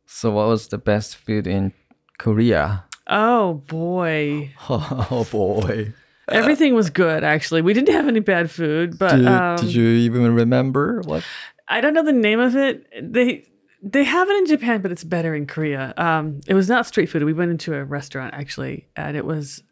[0.06, 1.72] So what was the best food in
[2.18, 2.84] Korea?
[3.08, 4.52] Oh boy.
[4.68, 5.92] Oh boy.
[6.28, 7.62] Everything was good actually.
[7.62, 11.24] We didn't have any bad food, but Did, um, did you even remember what?
[11.68, 12.86] I don't know the name of it.
[13.00, 13.44] They
[13.82, 15.94] they have it in Japan, but it's better in Korea.
[15.96, 17.22] Um, it was not street food.
[17.24, 19.62] We went into a restaurant actually, and it was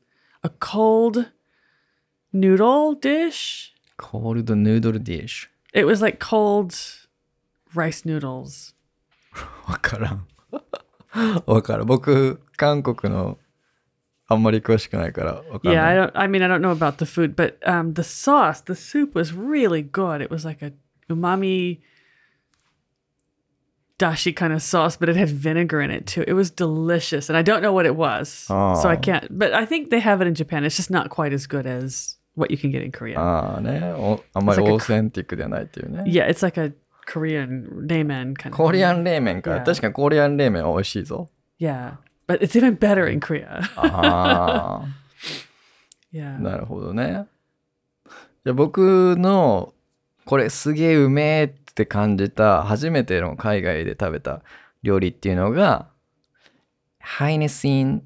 [0.43, 1.31] a cold
[2.33, 3.73] noodle dish.
[3.97, 5.49] Cold noodle dish.
[5.73, 6.75] It was like cold
[7.75, 8.75] rice noodles.
[9.67, 10.27] わからん。
[11.47, 11.87] わからん。
[11.87, 13.39] 僕、韓国の
[14.27, 15.99] あんまり詳しくないからわかん Yeah, な I い。
[15.99, 16.11] don't.
[16.15, 19.33] I mean, I don't know about the food, but um, the sauce, the soup was
[19.35, 20.21] really good.
[20.23, 20.73] It was like a
[21.09, 21.81] umami
[23.99, 26.25] dashi kind of sauce, but it had vinegar in it too.
[26.27, 28.55] It was delicious, and I don't know what it was, so
[28.89, 29.01] I Oh.
[29.01, 29.27] can't.
[29.31, 30.65] But I think they have it in Japan.
[30.65, 33.19] It's just not quite as good as what you can get in Korea.
[33.21, 34.21] ああねお。
[34.35, 36.03] あんまり It's like a オーセンティックではないっていうね。
[36.07, 36.73] yeah, it's like a
[37.07, 38.57] Korean ramen kind of.
[38.57, 39.53] コリアン冷麺か。
[39.53, 39.65] Yeah.
[39.65, 41.29] 確かにコリアン冷麺は美味しいぞ。
[41.61, 41.93] Yeah,
[42.27, 43.61] but it's even better in Korea.
[43.77, 44.85] あ あ。
[46.13, 46.41] yeah.
[46.41, 47.27] なるほどね。
[48.45, 49.73] いや僕の
[50.27, 54.42] これすげえうめえっ って感じた初めての海外で食べた
[54.84, 55.88] 料理っていうのが
[57.18, 58.02] Hainesin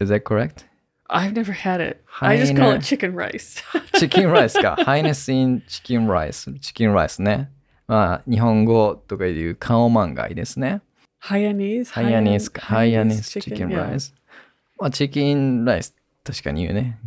[0.00, 0.66] that correct?
[1.08, 2.04] I've never had it.
[2.20, 3.62] I just call it chicken rice.
[3.98, 4.76] チキンライスか。
[4.76, 6.52] ハイネスンチキンライス。
[6.60, 7.50] チキンライスね。
[7.86, 10.82] まあ、日本語とかいうカオマンガイですね。
[11.18, 12.60] Hainanese Hainanese。
[12.60, 14.14] ハイアニーチキンライス。
[14.78, 16.98] まあ、チキンライス、確かに言うね。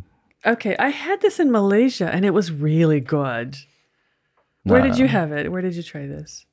[0.44, 3.56] Okay, I had this in Malaysia and it was really good.
[4.66, 5.50] Where did you have it?
[5.52, 6.46] Where did you try this?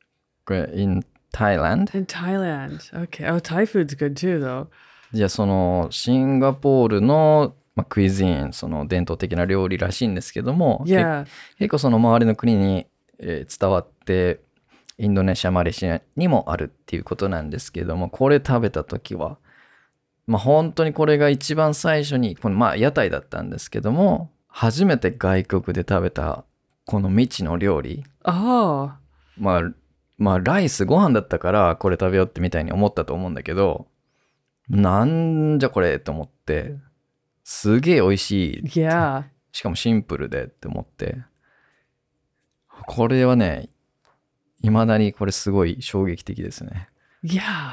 [0.75, 1.94] in Thailand?
[1.94, 2.90] In Thailand.
[2.94, 3.27] Okay.
[3.27, 4.68] Oh, Thai food's good too, though.
[5.12, 11.25] じゃあそのシンガポールの、まあ、 cuisine その伝統的な料理らしいんですけども、Yeah.
[11.25, 12.87] け結構その周りの国に、
[13.18, 14.40] えー伝わって
[14.99, 19.38] インドネシアマレーシアにもあるっていうことなんですけどもこれ食べた時は
[20.27, 26.44] まあ本当にこれが一番最初にこのまあ屋台だったんですけども初めて外国で食べた
[26.88, 28.90] この未知の料理 Oh.
[29.37, 29.62] まあ
[30.16, 33.87] まあライスご飯だったからこれ食べようってみたいに思ったと思うんだけど
[34.70, 36.77] なんじゃこれと思って
[37.44, 39.24] すげえ美味しい Yeah.
[39.53, 41.18] しかもシンプルでって思って
[42.87, 43.68] これはね
[44.62, 46.88] 未だにこれすごい衝撃的ですね.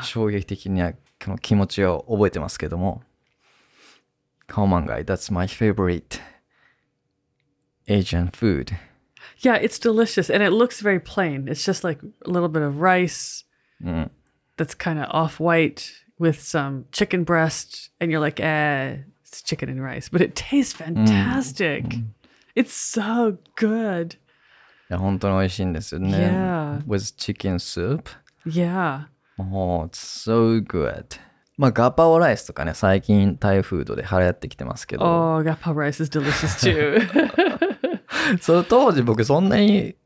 [0.04, 3.02] 衝撃的にはこの気持ちを覚えてますけども
[4.46, 6.20] カオマンガイ That's my favorite
[7.88, 8.74] Asian food
[9.39, 11.49] Yeah, it's delicious and it looks very plain.
[11.49, 13.45] It's just like a little bit of rice
[13.83, 14.11] Mm.
[14.59, 19.71] that's kind of off white with some chicken breast, and you're like, eh, it's chicken
[19.71, 21.85] and rice, but it tastes fantastic.
[22.55, 24.17] It's so good.
[24.91, 26.83] いや本当に美味しいんですよね Yeah.
[26.87, 28.11] With chicken soup
[28.45, 29.07] Yeah.
[29.39, 29.97] もう it's
[30.29, 31.05] so good
[31.57, 37.64] まあガパオライスとかね最近タイフードで流行ってきてますけど Oh, gapa rice is delicious too.
[38.41, 39.97] その当時僕そんなに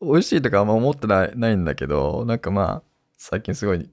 [0.00, 2.82] 美味しいとかあんま思ってないないんだけど、なんかまあ、
[3.16, 3.88] 最近すごい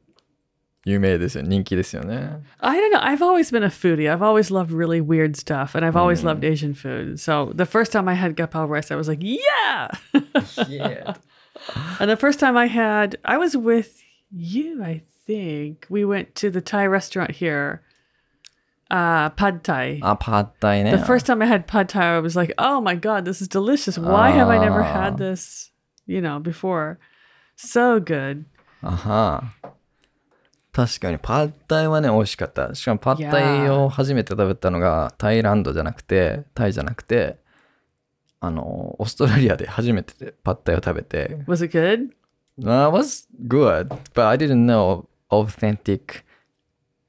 [0.86, 1.44] 有名ですよ。
[1.44, 2.42] 人気ですよね。
[2.60, 3.00] I don't know.
[3.02, 4.10] I've always been a foodie.
[4.12, 7.20] I've always loved really weird stuff, and I've always loved Asian food.
[7.20, 9.92] So the first time I had gapao rice, I was like, yeah.
[10.68, 11.16] Yeah.
[12.00, 15.86] and the first time I had, I was with you, I think.
[15.90, 17.84] We went to the Thai restaurant here,
[18.90, 20.00] uh, Pad Thai.
[20.02, 20.92] あ、パッタイね。
[20.92, 23.48] The first time I had pad thai, I was like, "Oh my god, this is
[23.48, 23.98] delicious!
[24.00, 25.12] Why have I never Ah.
[25.12, 25.72] had this,
[26.06, 26.98] you know, before?
[27.58, 28.44] So good."
[28.82, 29.44] あは。
[30.74, 32.74] 確かに、パッタイはね、美味しかった。
[32.76, 37.38] しかも、パッタイを初めて食べたのが、タイランドじゃなくて、タイじゃなくて、
[38.40, 42.10] あの、オーストラリアで初めてパッタイを食べて、 Was it good?
[42.60, 46.24] Uh, it was good, but I didn't know authentic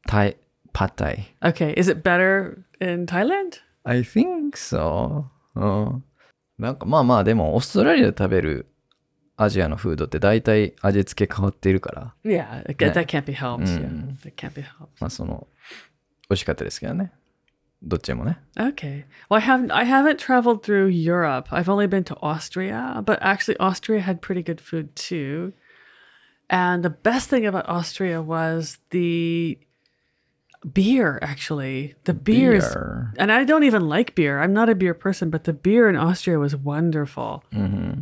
[0.08, 0.36] Thai
[0.76, 1.28] pad Thai.
[1.42, 1.74] Okay.
[1.76, 3.60] Is it better in Thailand?
[3.84, 5.26] I think so.
[5.54, 6.04] うん。
[6.58, 8.66] なんかまあまあでもオーストラリアで食べる
[9.36, 12.64] アジアのフードって大体味付け変わっているから、 Yeah.
[12.64, 12.92] That, Yeah.
[12.92, 13.66] that can't be helped.
[13.66, 13.80] Yeah.
[13.80, 14.20] Mm.
[14.22, 14.88] That can't be helped.
[15.00, 15.46] まあその、
[16.28, 17.12] 美味しかったですけどね。
[17.82, 18.38] どっちもね。
[18.56, 19.04] Okay.
[19.28, 21.48] Well, I haven't I haven't traveled through Europe.
[21.50, 25.52] I've only been to Austria, but actually Austria had pretty good food too.
[26.48, 29.58] And the best thing about Austria was the
[30.73, 31.95] beer actually.
[32.03, 33.11] The beer, beer.
[33.13, 34.39] Is, and i don't even like beer.
[34.39, 37.43] I'm not a beer person but the beer in austria was wonderful.
[37.53, 38.01] Mm-hmm.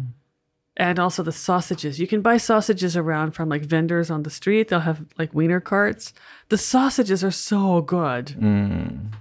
[0.77, 1.99] and also the sausages.
[1.99, 4.67] You can buy sausages around from like vendors on the street.
[4.67, 6.13] They'll have like wiener carts.
[6.49, 8.25] The sausages are so good.
[8.37, 9.13] Mm.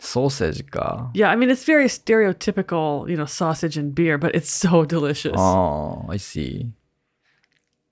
[0.00, 1.10] Sausage ga.
[1.12, 5.34] yeah i mean it's very stereotypical you know sausage and beer but it's so delicious.
[5.36, 6.72] Oh i see.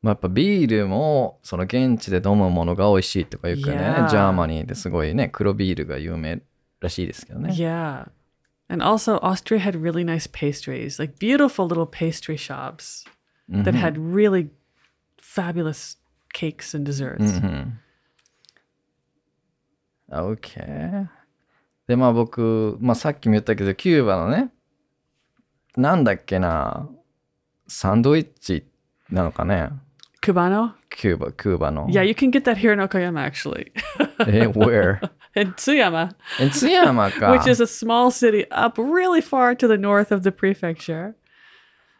[0.07, 4.09] まあ、やっぱビールもその現地で飲むものが美味しいとか言うからね、Yeah.
[4.09, 6.43] Germany ですごいね、黒ビールが有名
[6.79, 7.53] らしいですけどね。
[7.53, 8.09] Yeah.
[8.69, 13.05] And also Austria had really nice pastries, like beautiful little pastry shops
[13.51, 14.51] that had really
[15.19, 15.99] fabulous
[16.33, 17.43] cakes and desserts.
[20.13, 21.09] OK。
[21.89, 24.53] で、まあ僕、まあさっきも言ったけど、キューバのね、
[25.77, 26.89] なんだっけな、
[27.67, 28.69] サンドイッチ
[29.11, 29.71] なのかね、
[30.27, 30.75] Cubano?
[30.91, 31.87] Cuba, Cubano.
[31.89, 33.71] Yeah, you can get that here in Okayama actually.
[34.27, 35.01] In eh, Where?
[35.37, 36.13] in Tsuyama.
[36.41, 40.33] In Tsuyama, Which is a small city up really far to the north of the
[40.33, 41.15] prefecture.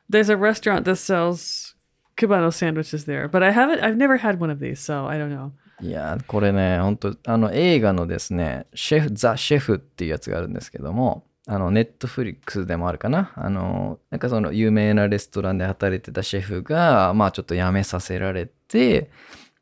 [0.09, 1.77] There's a restaurant that sells
[2.17, 5.31] Cubano sandwiches there, but I haven't I've never had one of these, so I don't
[5.31, 5.53] know.
[5.83, 13.33] いやこれね、本当あの映画のですね、シェフ、ザ・シェフっていうやつがあるんですけども、あの、ネットフリックスでもあるかな。
[13.37, 19.11] あの、なんかその有名なレストランで働いてたシェフが、まあちょっと辞めさせられて、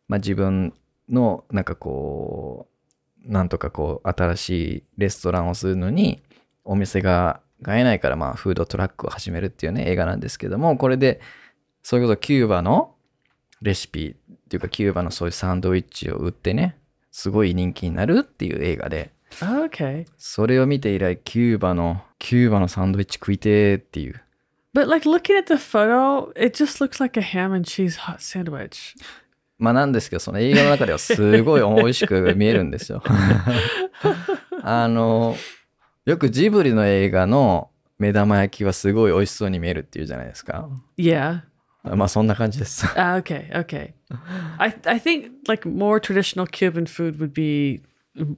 [0.09, 0.73] まあ自分
[1.11, 2.69] の、なんかこ
[3.27, 6.23] う、なんとかこう、新しいレストランをするのに、
[6.65, 11.21] お店が買えないから、まあフードトラックを始めるっていうね、映画なんですけども、これで、
[11.83, 12.95] そういうことキューバの
[13.61, 16.79] レシピっていうかキューバのそういうサンドイッチを売ってね、
[17.11, 20.07] すごい人気になるっていう映画で、Okay.
[20.17, 24.21] それを見て以来キューバの、キューバのサンドイッチ食いてーっていう。
[24.75, 28.95] But like looking at the photo, it just looks like a ham and cheese hot sandwich.
[29.59, 33.03] まあなんですけど、その映画の中ではすごい美味しく見えるんですよ。
[34.63, 35.37] あの、
[36.05, 40.69] よくジブリの映画の目玉焼きはすごい美味しそうに見えるっていうじゃないですか。
[40.99, 41.43] Yeah.
[41.85, 42.87] まあそんな感じです。
[42.97, 43.51] Ah, okay.
[43.53, 43.93] Okay.
[44.59, 47.83] I I think like more traditional Cuban food would be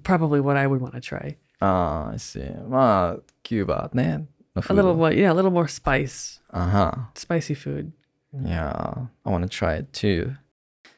[0.02, 1.36] probably what I would want to try.
[1.60, 4.26] ああ、I see まあ、キューバね。
[4.56, 7.10] A ー little ド more, yeah, a little more spice, あは。
[7.14, 7.90] spicy food.
[8.34, 10.32] Yeah, I wanna try it too.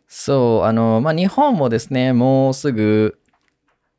[0.07, 3.19] そう、あの、まあ、日本もですね、もうすぐ、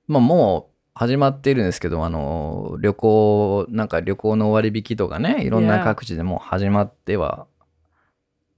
[0.07, 7.47] まあ、もう始まっているんですけど、あの、旅行、なんか旅行の割引とかね、いろんな.各地でもう始まっては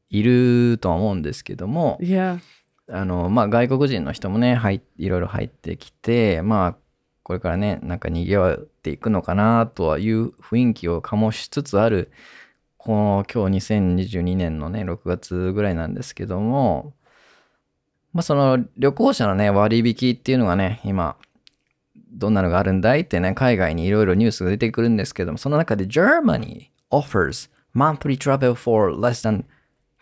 [0.10, 2.40] いるとは思うんですけども、Yeah.
[2.92, 6.78] あの、まあ、外国人の人もね、入っいろいろ入ってきて、まあ、
[7.24, 12.12] これからね、なんか賑わっていくのかなとはいう雰囲気を醸しつつある、
[12.78, 16.94] この今日2022年のね、6月ぐらいなんですけども、
[18.12, 21.16] まあ、その旅行者のね、割引っていうのがね、今、
[22.12, 29.46] どんなのがあるんだいってね、海外にいろいろニュースが出てくるんですけども、その中で Germany offers monthly travel for less than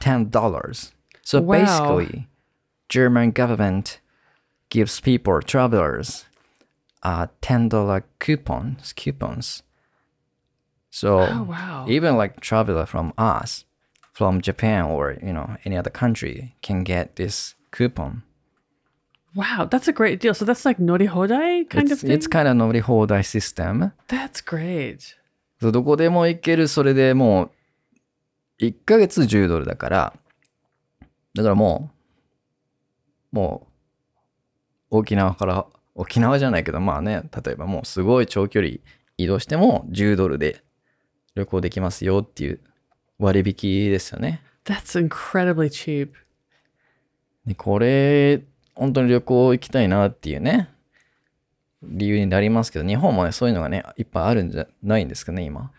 [0.02, 0.32] $10.
[1.24, 2.29] So basically,
[2.89, 4.01] German government
[4.71, 6.27] gives people travelers
[7.03, 9.63] uh, $10 coupons coupons.
[10.91, 11.87] So Oh wow.
[11.89, 13.65] even like traveler from us,
[14.13, 18.23] from Japan or you know any other country can get this coupon.
[19.35, 20.33] Wow, that's a great deal.
[20.35, 22.13] So that's like nori hodai kind It's, of thing.
[22.13, 23.91] it's kind of 乗り放題 system.
[24.07, 25.17] that's great.
[25.61, 27.51] そうどこでも行ける、それでも
[28.61, 30.13] う、1ヶ月10ドルだから、
[31.35, 31.98] だからもう、
[33.32, 33.68] も
[34.92, 35.66] う、沖縄から、
[35.96, 38.76] 沖縄じゃないけど、まあね、例えばもうすごい長距離
[39.18, 40.64] 移動しても10ドルで
[41.36, 42.60] 旅行できますよっていう
[43.18, 44.42] 割引ですよね。
[44.66, 46.12] That's incredibly cheap.
[47.46, 48.42] でこれ、
[48.76, 50.70] 本当に旅行行きたいなっていうね、
[51.84, 55.72] 理由になりますけど、日本もね、そういうのがね、いっぱいあるんじゃないんですかね、今。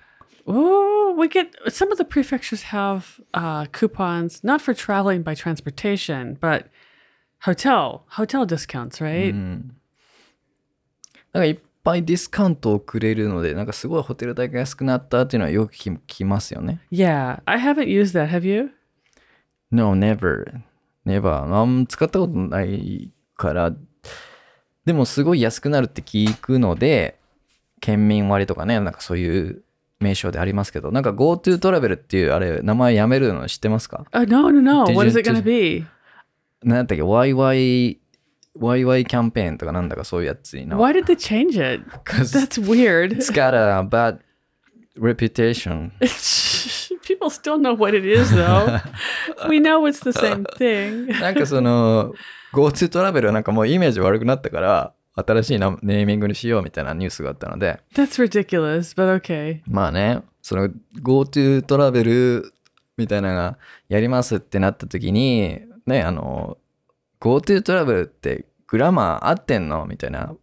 [0.46, 6.38] Oh, we get some of the prefectures have uh, coupons not for traveling by transportation,
[6.40, 6.66] but
[7.44, 9.32] hotel hotel discounts, う right?
[9.34, 9.74] ん。
[11.32, 16.80] なんかいっぱいディスカウントをくれるので、なんかすごいホテル代が安くなったっていうのはよく聞きますよね。
[16.90, 18.28] Yeah, I haven't used that.
[18.28, 18.70] Have you?
[19.70, 20.60] No, never.
[21.06, 21.28] Never.
[21.30, 23.72] あんま使ったことないから、
[24.84, 27.18] でもすごい安くなるって聞くので、
[27.80, 29.62] 県民割とかね、なんかそういう
[30.00, 34.82] 名称でありますけど、なんか GoTo トラベルっていうあれ、名前やめるの知ってますか？Oh no, no, no.
[34.92, 35.86] What is it did- be?
[36.62, 37.98] なんだっけ ?YY、
[38.58, 40.76] YY キャンペーンとかなんだかそういうやつにな。
[40.76, 41.84] Why did they change it?
[41.90, 43.12] Because That's weird.
[43.12, 44.18] it's got a bad
[44.98, 45.92] reputation.
[47.02, 48.80] People still know what it is, though.
[49.48, 51.08] we know it's the same thing.
[51.20, 52.14] なんかその
[52.52, 59.60] GoTo トラベルはなんかもうイメージ悪くなったから新しいなネーミングにしようみたいなニュースがあったので That's ridiculous, but okay.
[59.66, 60.68] まあねその
[61.02, 62.52] GoTo トラベル
[62.96, 63.58] みたいなのが
[63.88, 66.58] やりますってなった時にねあの
[67.20, 70.34] GoTo トラベルってグラマー合ってんのみたいな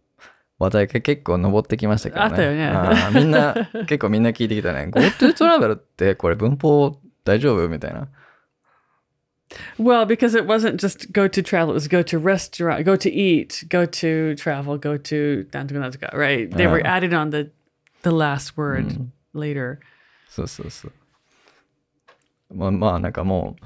[0.58, 2.26] 話題が結構上ってきましたけどね。
[2.26, 3.54] あったよねみんな、
[3.86, 4.90] 結構みんな聞いてきたね。
[4.92, 8.08] GoTo トラベルってこれ文法大丈夫みたいな。
[9.78, 13.64] Well, because it wasn't just go to travel, it was go to restaurant, go to eat,
[13.70, 15.46] go to travel, go to
[16.12, 16.50] right?
[16.50, 17.50] They were added on the
[18.02, 19.78] the last word later.
[20.28, 20.92] そうそうそう。
[22.54, 23.64] まあまあなんかもう、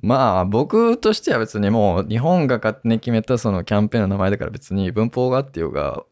[0.00, 6.04] まあ僕としては別にもう日本が勝手に決めたそのキャンペーンの名前だから別に文法があってようが、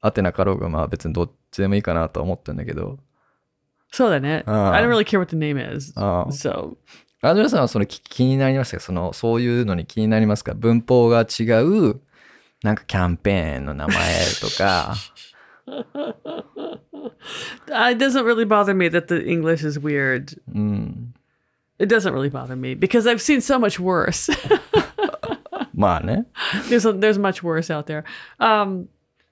[0.00, 2.98] あってなかろうがまあ別にどっちでもいいかなとは思ってるんだけど、
[3.92, 4.44] So then it.
[4.46, 4.72] Ah.
[4.72, 5.92] I don't really care what the name is.
[5.96, 6.26] Ah.
[6.28, 6.76] So
[7.22, 12.00] アンドレさんはその気気になりますかそのそういうのに気になりますか文法が違う
[12.62, 13.96] なんかキャンペーンの名前
[14.40, 14.94] とか、
[17.68, 20.40] uh, it doesn't really bother me that the English is weird.
[20.54, 21.14] うん、
[21.79, 24.29] It doesn't really bother me because I've seen so much worse.
[25.73, 26.25] まあね。
[26.69, 28.03] there's a, there's much worse out there.
[28.39, 28.87] Um,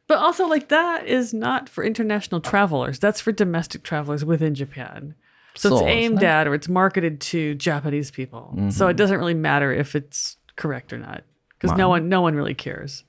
[0.08, 2.98] but also like that is not for international travelers.
[3.00, 5.14] That's for domestic travelers within Japan.
[5.56, 6.28] So it's So, aimed isn't it?
[6.28, 8.56] at or it's marketed to Japanese people.
[8.72, 11.24] So it doesn't really matter if it's correct or not
[11.60, 13.04] because no one no one really cares.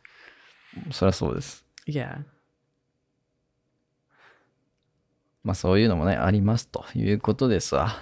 [0.91, 1.65] そりゃそうです。
[1.87, 2.25] Yeah.
[5.43, 7.97] まあそういうのもね、ありますということですわ。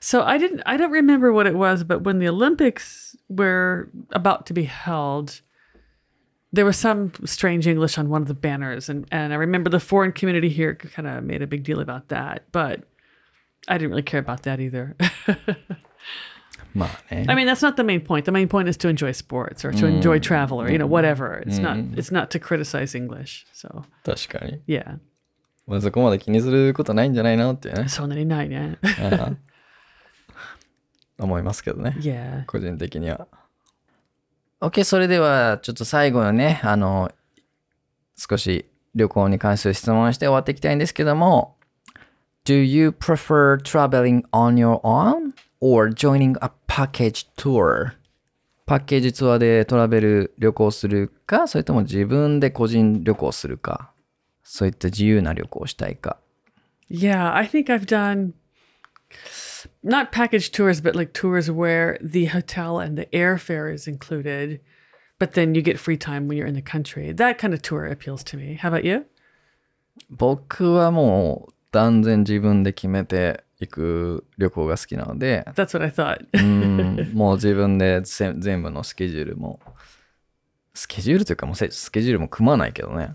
[0.00, 4.46] So I didn't I don't remember what it was, but when the Olympics were about
[4.46, 5.40] to be held,
[6.52, 9.80] there was some strange English on one of the banners, and and I remember the
[9.80, 12.84] foreign community here kind of made a big deal about that, but
[13.68, 14.96] I didn't really care about that either.
[16.74, 17.24] まあね。
[17.28, 18.24] I mean, that's not the main point.
[18.24, 21.42] The main point is to enjoy sports or to enjoy travel or you know whatever.
[21.46, 23.46] It's not it's not to criticize English.
[23.52, 24.60] So 確かに。
[24.66, 24.98] yeah.
[25.66, 28.76] まあそこまで気にすることないんじゃないのってね、 So many nine, yeah.
[29.22, 29.36] ああ
[31.19, 31.95] 思いますけどね。
[31.99, 32.45] yeah.
[32.45, 33.27] 個人的には。
[34.61, 37.11] OK、それではちょっと最後のね、あの、
[38.17, 38.65] 少し
[38.95, 41.55] 旅行に関する質問をして終わっていきたいんですけども、
[42.45, 47.93] Do you prefer traveling on your own or joining a package tour?
[48.65, 53.91] パッケージツアーでトラベル旅行するか、それとも自分で個人旅行するか、
[54.43, 56.17] そういった自由な旅行をしたいか。
[56.89, 58.33] Yeah, I think I've done
[59.82, 64.60] not package tours, but like tours where the hotel and the airfare is included,
[65.18, 67.12] but then you get free time when you're in the country.
[67.12, 68.58] That kind of tour appeals to me.
[68.60, 69.06] How about you?
[70.10, 76.26] 僕はもう断然自分で決めていく旅行が好きなので、 That's what I thought.
[76.32, 79.60] うんもう自分でぜ全部のスケジュールも、
[80.74, 83.14] スケジュールというかもうせスケジュールも組まないけどね。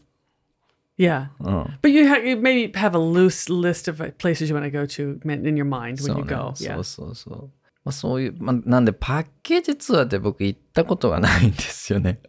[0.97, 1.28] yeah.
[1.39, 1.80] うん。
[1.82, 4.72] But you, ha- you maybe have a loose list of uh, places you want to
[4.72, 6.51] go to men- in your mind そ when う you ね go.
[6.55, 6.80] そ Yeah.
[6.80, 7.49] うそうそう。
[7.86, 12.20] まあ、そういう、まあ、なんでパッケージツアーって僕行ったことがないんですよね。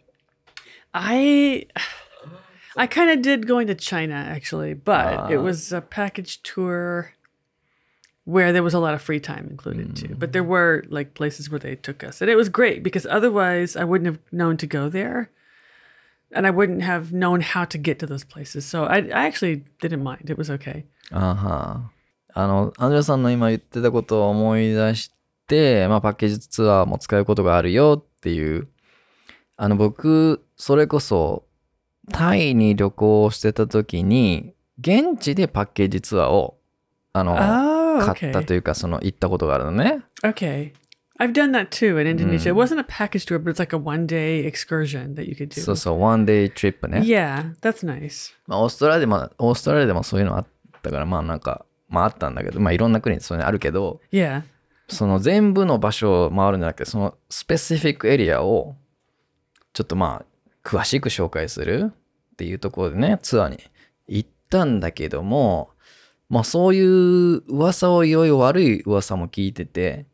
[0.93, 1.67] I
[2.75, 5.41] I kind of did going to China actually, but it Ah.
[5.41, 7.11] was a package tour
[8.25, 10.15] where there was a lot of free time included too.
[10.15, 13.75] But there were like places where they took us, and it was great because otherwise
[13.75, 15.29] I wouldn't have known to go there,
[16.32, 18.66] And I wouldn't have known how to get to those places.
[18.66, 20.84] So I, I actually didn't mind; it was okay.
[21.10, 21.90] あは
[22.38, 25.10] あの、アンジェラさんの今言ってたことを思い出し
[25.46, 28.68] て、まあ、パッケージツアーも使うことがあるよっていう、
[29.56, 31.44] あの、僕、それこそ、
[32.12, 36.58] タイに旅行してた時に、現地でパッケージツアーを、
[37.14, 40.02] あの、Oh, 買ったと okay, いうか、その、行ったことがあるのね。
[40.22, 40.72] okay.
[41.18, 42.50] I've done that too in Indonesia.
[42.50, 45.60] It wasn't a package tour, but it's like a one-day excursion that you could do.
[45.62, 47.00] そうそう、ワンデイトリップね。
[47.00, 48.34] Yeah, that's nice.
[48.46, 50.46] まあ、オーストラリアでも、オーストラリアでもそういうのあっ
[50.82, 54.42] たから、まあなんか、まああったんだけど、まあいろんな国にそういうのあるけど、Yeah.
[54.88, 58.76] その全部の場所を回るんじゃなくて、そのスペシフィックエリアを、
[59.72, 61.92] ちょっとまあ、詳しく紹介する
[62.32, 63.58] っていうところでね、ツアーに
[64.06, 65.70] 行ったんだけども、
[66.28, 70.06] まあそういう噂をいろいろ悪い噂も聞いてて、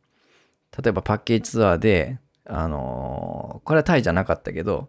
[0.81, 4.89] 例えばパッケージツアーで、あのーこれはタイじゃなかったけど、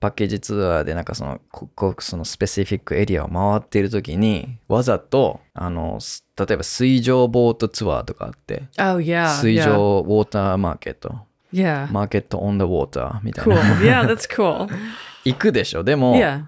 [0.00, 9.34] パッケージツアーでなんかその、ここそのスペシフィックエリアを回っている時に、わざと、あの、す例えば水上ボートツアーとかあって、Oh yeah.
[9.40, 9.72] 水上
[10.06, 11.14] ウォーターマーケット、
[11.52, 11.90] Yeah.
[11.90, 13.54] マーケットオンダウォーターみたい Cool.
[13.54, 13.62] な。
[13.80, 14.68] Yeah, that's cool.
[15.24, 15.82] 行くでしょ？
[15.82, 16.44] でも、Yeah.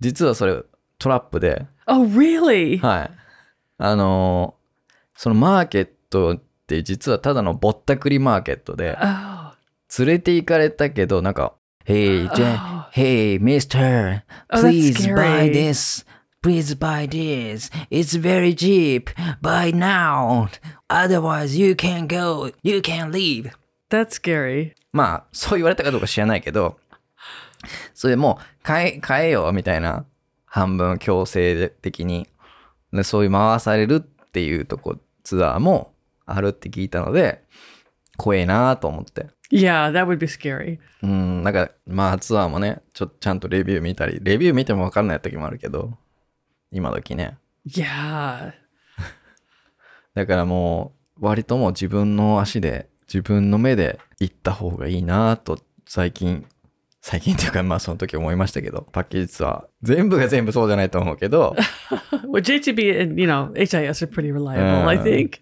[0.00, 0.60] 実はそれ
[0.98, 2.78] トラップで、Oh really?
[2.80, 3.10] はい。
[3.78, 4.62] あのー
[5.14, 9.52] そのマーケットって実はただのぼったくりマーケットで、Oh.
[9.98, 11.54] 連れて行かれたけど、なんか、
[11.84, 12.88] Hey, Jen, Oh.
[12.92, 16.06] hey, mister, Oh, that's please buy this.
[16.42, 17.70] Please buy this.
[17.90, 19.10] It's very cheap.
[19.40, 20.48] Buy now.
[20.88, 22.50] Otherwise, you can't go.
[22.62, 23.50] You can't leave.
[23.90, 24.72] That's scary.
[24.92, 26.78] まあ、そう言われたかどうか知らないけど、
[27.94, 30.04] それもう、買え、買えよ、みたいな、
[30.46, 32.28] 半分強制的に、
[32.92, 34.00] でそういう回されるっ
[34.32, 35.92] ていうとこ、ツアーも
[36.26, 37.44] あるって聞いたので、
[38.16, 39.26] 怖えなと思って。
[39.50, 40.78] Yeah, that would be scary.
[41.02, 45.92] うん、なんか、まあツアーもね、ちょっとちゃんとレビュー見たり、レビュー見ても分かんない時もあるけど、
[46.70, 47.36] 今時ね。
[47.66, 48.52] Yeah.
[50.14, 56.46] だからもう、割ともう自分の足で、自分の目で行った方がいいなと、最近、
[57.04, 59.64] 最近っていうか、まあその時思いましたけど、パッケージツアー。
[59.82, 61.56] 全部が全部そうじゃないと思うけど。
[62.22, 65.40] JTB and, HIS are pretty reliable, I think.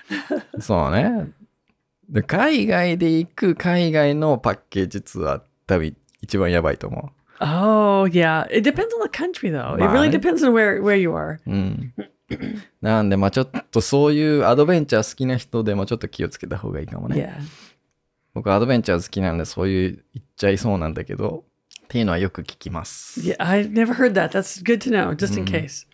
[0.60, 1.32] そうね。
[2.26, 7.18] 海外で行く海外のパッケージツアー、多分一番やばいと思う。
[7.40, 8.46] Oh, yeah.
[8.54, 9.76] It depends on the country, though.
[9.76, 11.38] It really depends on where, you are.
[12.82, 17.38] なんで、まあちょっとそういうアドベンチャー好きな人でもちょっと気をつけた方がいいかもね。
[18.38, 21.44] 僕アドベンチャー好きなんでそういう言っちゃいそうなんだけど、
[21.82, 23.20] っていうのはよく聞きます。
[23.20, 24.28] Yeah, I've never heard that.
[24.28, 25.88] That's good to know, just in case.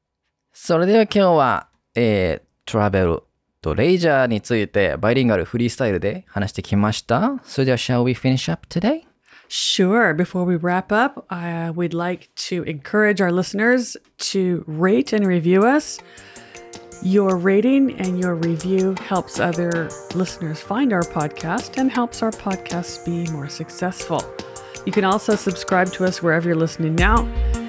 [0.53, 3.23] それでは今日は、えー、トラベル
[3.63, 7.41] とレイジャーについてバイリンガルフリースタイルで話してきました。
[7.45, 9.05] それでは Shall we finish up today?
[9.49, 10.15] Sure.
[10.15, 15.63] Before we wrap up, uh, we'd like to encourage our listeners to rate and review
[15.65, 15.99] us.
[17.07, 23.05] Your rating and your review helps other listeners find our podcast and helps our podcast
[23.05, 24.25] be more successful.
[24.87, 27.27] You can also subscribe to us wherever you're listening now.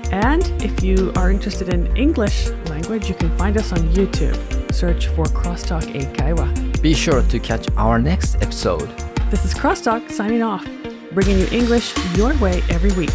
[0.09, 4.73] And if you are interested in English language, you can find us on YouTube.
[4.73, 6.81] Search for Crosstalk Eikaiwa.
[6.81, 8.87] Be sure to catch our next episode.
[9.29, 10.65] This is Crosstalk signing off,
[11.11, 13.11] bringing you English your way every week.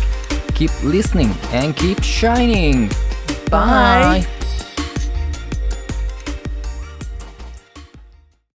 [0.55, 2.89] Keep listening and keep shining.
[3.49, 4.27] Bye.
[4.29, 4.40] Bye.